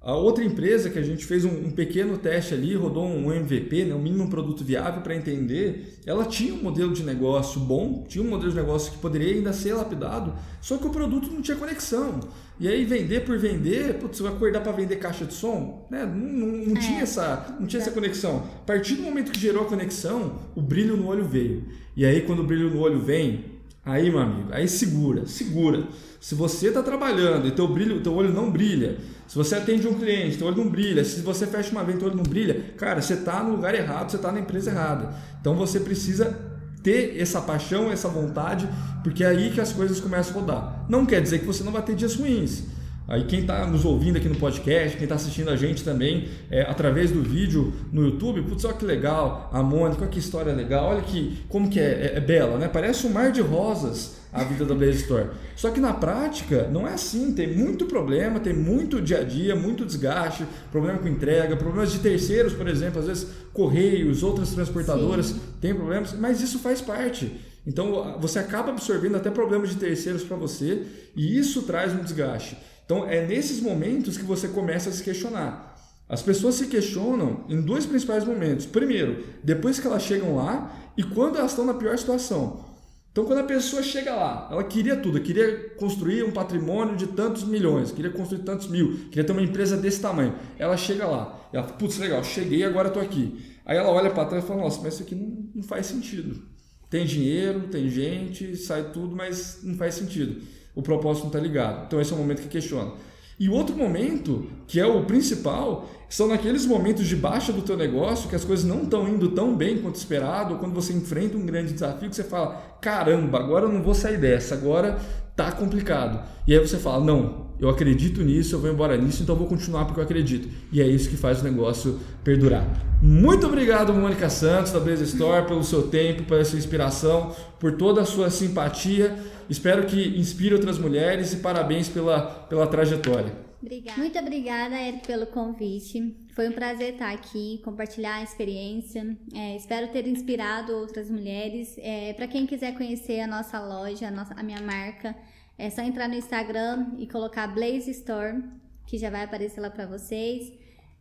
A 0.01 0.15
outra 0.15 0.45
empresa 0.45 0.89
que 0.89 0.97
a 0.97 1.01
gente 1.01 1.25
fez 1.25 1.43
um, 1.43 1.49
um 1.49 1.71
pequeno 1.71 2.17
teste 2.17 2.53
ali, 2.53 2.73
rodou 2.73 3.05
um 3.05 3.33
MVP, 3.33 3.83
né, 3.83 3.93
um 3.93 4.01
mínimo 4.01 4.29
produto 4.29 4.63
viável 4.63 5.01
para 5.01 5.13
entender, 5.13 5.99
ela 6.05 6.23
tinha 6.23 6.53
um 6.53 6.63
modelo 6.63 6.93
de 6.93 7.03
negócio 7.03 7.59
bom, 7.59 8.05
tinha 8.07 8.23
um 8.23 8.29
modelo 8.29 8.49
de 8.49 8.55
negócio 8.55 8.93
que 8.93 8.97
poderia 8.99 9.33
ainda 9.35 9.51
ser 9.51 9.73
lapidado, 9.73 10.33
só 10.61 10.77
que 10.77 10.87
o 10.87 10.89
produto 10.89 11.29
não 11.29 11.41
tinha 11.41 11.57
conexão. 11.57 12.21
E 12.57 12.69
aí 12.69 12.85
vender 12.85 13.25
por 13.25 13.37
vender, 13.37 13.95
putz, 13.95 14.17
você 14.17 14.23
vai 14.23 14.31
acordar 14.31 14.61
para 14.61 14.71
vender 14.71 14.95
caixa 14.95 15.25
de 15.25 15.33
som? 15.33 15.85
Né? 15.91 16.05
Não, 16.05 16.15
não, 16.15 16.47
não 16.67 16.77
é. 16.77 16.79
tinha, 16.79 17.01
essa, 17.01 17.57
não 17.59 17.67
tinha 17.67 17.81
essa 17.81 17.91
conexão. 17.91 18.37
A 18.61 18.65
partir 18.65 18.95
do 18.95 19.01
momento 19.01 19.33
que 19.33 19.39
gerou 19.39 19.63
a 19.63 19.65
conexão, 19.65 20.39
o 20.55 20.61
brilho 20.61 20.95
no 20.95 21.07
olho 21.07 21.25
veio. 21.25 21.65
E 21.95 22.05
aí 22.05 22.21
quando 22.21 22.39
o 22.39 22.45
brilho 22.45 22.69
no 22.69 22.79
olho 22.79 22.99
vem, 22.99 23.43
aí 23.85 24.09
meu 24.09 24.19
amigo, 24.19 24.47
aí 24.51 24.65
segura, 24.65 25.25
segura. 25.25 25.87
Se 26.21 26.35
você 26.35 26.67
está 26.67 26.83
trabalhando 26.83 27.47
e 27.47 27.51
teu 27.51 27.67
brilho, 27.67 28.01
teu 28.01 28.13
olho 28.13 28.33
não 28.33 28.51
brilha, 28.51 28.97
se 29.29 29.35
você 29.35 29.53
atende 29.53 29.87
um 29.87 29.93
cliente, 29.93 30.39
teu 30.39 30.47
olho 30.47 30.57
não 30.57 30.67
brilha, 30.67 31.05
se 31.05 31.21
você 31.21 31.45
fecha 31.45 31.69
uma 31.71 31.83
venda, 31.83 31.99
teu 31.99 32.07
olho 32.07 32.17
não 32.17 32.23
brilha, 32.23 32.73
cara, 32.75 32.99
você 32.99 33.13
está 33.13 33.43
no 33.43 33.51
lugar 33.51 33.75
errado, 33.75 34.09
você 34.09 34.15
está 34.15 34.31
na 34.31 34.39
empresa 34.39 34.71
errada. 34.71 35.13
Então 35.39 35.55
você 35.55 35.79
precisa 35.79 36.35
ter 36.81 37.15
essa 37.21 37.39
paixão, 37.39 37.91
essa 37.91 38.07
vontade, 38.07 38.67
porque 39.03 39.23
é 39.23 39.27
aí 39.27 39.51
que 39.51 39.61
as 39.61 39.71
coisas 39.71 39.99
começam 39.99 40.35
a 40.35 40.39
rodar. 40.39 40.85
Não 40.89 41.05
quer 41.05 41.21
dizer 41.21 41.37
que 41.37 41.45
você 41.45 41.63
não 41.63 41.71
vai 41.71 41.83
ter 41.83 41.93
dias 41.93 42.15
ruins. 42.15 42.63
Aí 43.09 43.23
quem 43.23 43.39
está 43.39 43.65
nos 43.65 43.85
ouvindo 43.85 44.17
aqui 44.17 44.29
no 44.29 44.35
podcast, 44.35 44.95
quem 44.95 45.05
está 45.05 45.15
assistindo 45.15 45.49
a 45.49 45.55
gente 45.55 45.83
também 45.83 46.29
é, 46.51 46.61
através 46.61 47.09
do 47.09 47.23
vídeo 47.23 47.73
no 47.91 48.05
YouTube, 48.05 48.43
putz, 48.43 48.63
olha 48.65 48.75
que 48.75 48.85
legal, 48.85 49.49
a 49.51 49.63
Mônica, 49.63 50.03
olha 50.03 50.11
que 50.11 50.19
história 50.19 50.53
legal, 50.53 50.91
olha 50.91 51.01
que 51.01 51.39
como 51.49 51.69
que 51.69 51.79
é, 51.79 52.13
é, 52.13 52.17
é 52.17 52.19
bela, 52.19 52.59
né? 52.59 52.67
Parece 52.67 53.07
um 53.07 53.09
mar 53.09 53.31
de 53.31 53.41
rosas 53.41 54.19
a 54.31 54.43
vida 54.43 54.63
da 54.63 54.75
Blaze 54.75 54.99
Store. 54.99 55.29
Só 55.55 55.71
que 55.71 55.79
na 55.79 55.91
prática 55.91 56.69
não 56.71 56.87
é 56.87 56.93
assim, 56.93 57.33
tem 57.33 57.51
muito 57.51 57.87
problema, 57.87 58.39
tem 58.39 58.53
muito 58.53 59.01
dia 59.01 59.21
a 59.21 59.23
dia, 59.23 59.55
muito 59.55 59.83
desgaste, 59.83 60.45
problema 60.71 60.99
com 60.99 61.07
entrega, 61.07 61.55
problemas 61.57 61.91
de 61.91 61.97
terceiros, 61.97 62.53
por 62.53 62.67
exemplo, 62.67 62.99
às 62.99 63.07
vezes 63.07 63.27
correios, 63.51 64.21
outras 64.21 64.51
transportadoras 64.51 65.27
Sim. 65.27 65.39
têm 65.59 65.73
problemas, 65.73 66.13
mas 66.13 66.41
isso 66.41 66.59
faz 66.59 66.79
parte. 66.79 67.41
Então 67.65 68.17
você 68.19 68.37
acaba 68.39 68.69
absorvendo 68.69 69.17
até 69.17 69.29
problemas 69.31 69.69
de 69.69 69.77
terceiros 69.77 70.23
para 70.23 70.37
você 70.37 70.83
e 71.15 71.37
isso 71.37 71.63
traz 71.63 71.91
um 71.93 72.03
desgaste. 72.03 72.55
Então 72.89 73.07
é 73.07 73.23
nesses 73.23 73.61
momentos 73.61 74.17
que 74.17 74.23
você 74.23 74.47
começa 74.47 74.89
a 74.89 74.91
se 74.91 75.03
questionar. 75.03 75.77
As 76.09 76.23
pessoas 76.23 76.55
se 76.55 76.65
questionam 76.65 77.45
em 77.47 77.61
dois 77.61 77.85
principais 77.85 78.25
momentos. 78.25 78.65
Primeiro, 78.65 79.23
depois 79.43 79.79
que 79.79 79.85
elas 79.85 80.01
chegam 80.01 80.35
lá 80.35 80.75
e 80.97 81.03
quando 81.03 81.37
elas 81.37 81.51
estão 81.51 81.67
na 81.67 81.75
pior 81.75 81.95
situação. 81.95 82.65
Então, 83.11 83.25
quando 83.25 83.39
a 83.39 83.43
pessoa 83.43 83.83
chega 83.83 84.15
lá, 84.15 84.49
ela 84.51 84.63
queria 84.63 84.95
tudo, 84.95 85.21
queria 85.21 85.69
construir 85.77 86.23
um 86.23 86.31
patrimônio 86.31 86.95
de 86.95 87.05
tantos 87.07 87.43
milhões, 87.43 87.91
queria 87.91 88.09
construir 88.09 88.39
tantos 88.39 88.67
mil, 88.67 89.07
queria 89.11 89.23
ter 89.23 89.33
uma 89.33 89.43
empresa 89.43 89.77
desse 89.77 90.01
tamanho. 90.01 90.33
Ela 90.57 90.75
chega 90.75 91.05
lá, 91.05 91.47
ela 91.53 91.65
fala, 91.65 91.77
putz, 91.77 91.99
legal, 91.99 92.23
cheguei, 92.23 92.63
agora 92.63 92.87
estou 92.87 93.03
aqui. 93.03 93.39
Aí 93.67 93.77
ela 93.77 93.89
olha 93.89 94.09
para 94.09 94.25
trás 94.25 94.43
e 94.43 94.47
fala, 94.47 94.61
nossa, 94.61 94.81
mas 94.81 94.95
isso 94.95 95.03
aqui 95.03 95.13
não, 95.13 95.47
não 95.53 95.63
faz 95.63 95.85
sentido. 95.85 96.41
Tem 96.89 97.05
dinheiro, 97.05 97.67
tem 97.67 97.87
gente, 97.87 98.55
sai 98.57 98.91
tudo, 98.91 99.15
mas 99.15 99.59
não 99.61 99.75
faz 99.75 99.93
sentido 99.93 100.41
o 100.79 100.83
propósito 100.83 101.23
não 101.23 101.29
está 101.29 101.39
ligado. 101.39 101.85
Então 101.85 102.01
esse 102.01 102.11
é 102.11 102.15
o 102.15 102.19
momento 102.19 102.41
que 102.41 102.47
questiona. 102.47 102.91
E 103.39 103.47
outro 103.47 103.75
momento, 103.75 104.47
que 104.67 104.81
é 104.81 104.85
o 104.85 105.05
principal, 105.05 105.89
são 106.09 106.27
naqueles 106.27 106.65
momentos 106.65 107.07
de 107.07 107.15
baixa 107.15 107.53
do 107.53 107.61
teu 107.61 107.77
negócio, 107.77 108.27
que 108.27 108.35
as 108.35 108.43
coisas 108.43 108.65
não 108.65 108.83
estão 108.83 109.07
indo 109.07 109.29
tão 109.29 109.55
bem 109.55 109.77
quanto 109.77 109.95
esperado, 109.95 110.55
ou 110.55 110.59
quando 110.59 110.73
você 110.73 110.91
enfrenta 110.91 111.37
um 111.37 111.45
grande 111.45 111.71
desafio, 111.71 112.09
que 112.09 112.15
você 112.15 112.23
fala, 112.23 112.61
caramba, 112.81 113.39
agora 113.39 113.65
eu 113.65 113.71
não 113.71 113.81
vou 113.81 113.93
sair 113.93 114.17
dessa, 114.17 114.55
agora 114.55 114.99
tá 115.43 115.51
complicado. 115.53 116.27
E 116.45 116.53
aí 116.53 116.59
você 116.59 116.77
fala, 116.77 117.03
não, 117.03 117.47
eu 117.59 117.69
acredito 117.69 118.21
nisso, 118.21 118.55
eu 118.55 118.59
vou 118.59 118.69
embora 118.69 118.97
nisso, 118.97 119.23
então 119.23 119.35
vou 119.35 119.47
continuar 119.47 119.85
porque 119.85 120.01
eu 120.01 120.03
acredito. 120.03 120.49
E 120.71 120.81
é 120.81 120.87
isso 120.87 121.09
que 121.09 121.15
faz 121.15 121.39
o 121.39 121.43
negócio 121.45 121.97
perdurar. 122.23 122.67
Muito 123.01 123.47
obrigado, 123.47 123.93
Mônica 123.93 124.29
Santos, 124.29 124.73
da 124.73 124.79
Blaze 124.81 125.05
Store, 125.05 125.47
pelo 125.47 125.63
seu 125.63 125.83
tempo, 125.83 126.23
pela 126.23 126.43
sua 126.43 126.59
inspiração, 126.59 127.33
por 127.57 127.77
toda 127.77 128.01
a 128.01 128.05
sua 128.05 128.29
simpatia. 128.29 129.15
Espero 129.49 129.85
que 129.85 130.19
inspire 130.19 130.53
outras 130.53 130.77
mulheres 130.77 131.31
e 131.31 131.37
parabéns 131.37 131.87
pela, 131.87 132.21
pela 132.21 132.67
trajetória. 132.67 133.31
Obrigada. 133.61 133.97
Muito 133.97 134.19
obrigada, 134.19 134.75
Eric, 134.75 135.07
pelo 135.07 135.25
convite. 135.27 136.15
Foi 136.39 136.47
um 136.47 136.53
prazer 136.53 136.93
estar 136.93 137.11
aqui, 137.11 137.59
compartilhar 137.65 138.15
a 138.15 138.23
experiência. 138.23 139.05
É, 139.35 139.57
espero 139.57 139.89
ter 139.89 140.07
inspirado 140.07 140.71
outras 140.71 141.09
mulheres. 141.09 141.75
É, 141.79 142.13
Para 142.13 142.29
quem 142.29 142.47
quiser 142.47 142.77
conhecer 142.77 143.19
a 143.19 143.27
nossa 143.27 143.59
loja, 143.59 144.07
a, 144.07 144.11
nossa, 144.11 144.33
a 144.35 144.41
minha 144.41 144.61
marca, 144.61 145.13
é 145.57 145.69
só 145.69 145.81
entrar 145.81 146.07
no 146.07 146.15
Instagram 146.15 146.91
e 146.97 147.05
colocar 147.07 147.45
Blaze 147.47 147.91
Store, 147.91 148.41
que 148.87 148.97
já 148.97 149.09
vai 149.09 149.25
aparecer 149.25 149.59
lá 149.59 149.69
para 149.69 149.85
vocês. 149.85 150.53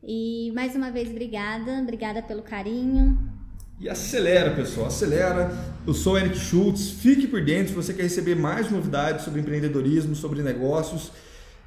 E 0.03 0.51
mais 0.57 0.75
uma 0.75 0.91
vez, 0.91 1.09
obrigada, 1.09 1.71
obrigada 1.83 2.21
pelo 2.21 2.43
carinho. 2.43 3.17
E 3.79 3.89
acelera, 3.89 4.57
pessoal, 4.57 4.89
acelera. 4.89 5.53
Eu 5.87 5.95
sou 5.95 6.15
o 6.15 6.19
Eric 6.19 6.37
Schultz. 6.37 6.91
Fique 6.91 7.29
por 7.29 7.45
dentro 7.45 7.69
se 7.69 7.75
você 7.75 7.95
quer 7.95 8.03
receber 8.03 8.35
mais 8.35 8.73
novidades 8.73 9.25
sobre 9.25 9.41
empreendedorismo, 9.41 10.17
sobre 10.17 10.43
negócios. 10.43 11.13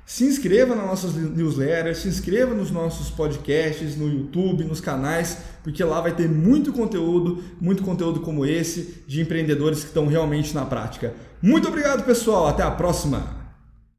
Se 0.05 0.25
inscreva 0.25 0.75
nas 0.75 0.85
nossas 0.85 1.15
newsletters, 1.15 1.99
se 1.99 2.07
inscreva 2.07 2.53
nos 2.53 2.69
nossos 2.69 3.09
podcasts, 3.09 3.95
no 3.95 4.07
YouTube, 4.07 4.63
nos 4.65 4.81
canais, 4.81 5.37
porque 5.63 5.83
lá 5.83 6.01
vai 6.01 6.13
ter 6.13 6.27
muito 6.27 6.73
conteúdo, 6.73 7.43
muito 7.61 7.83
conteúdo 7.83 8.19
como 8.19 8.45
esse 8.45 9.03
de 9.07 9.21
empreendedores 9.21 9.79
que 9.79 9.87
estão 9.87 10.07
realmente 10.07 10.53
na 10.53 10.65
prática. 10.65 11.13
Muito 11.41 11.67
obrigado, 11.67 12.03
pessoal. 12.03 12.47
Até 12.47 12.63
a 12.63 12.71
próxima. 12.71 13.40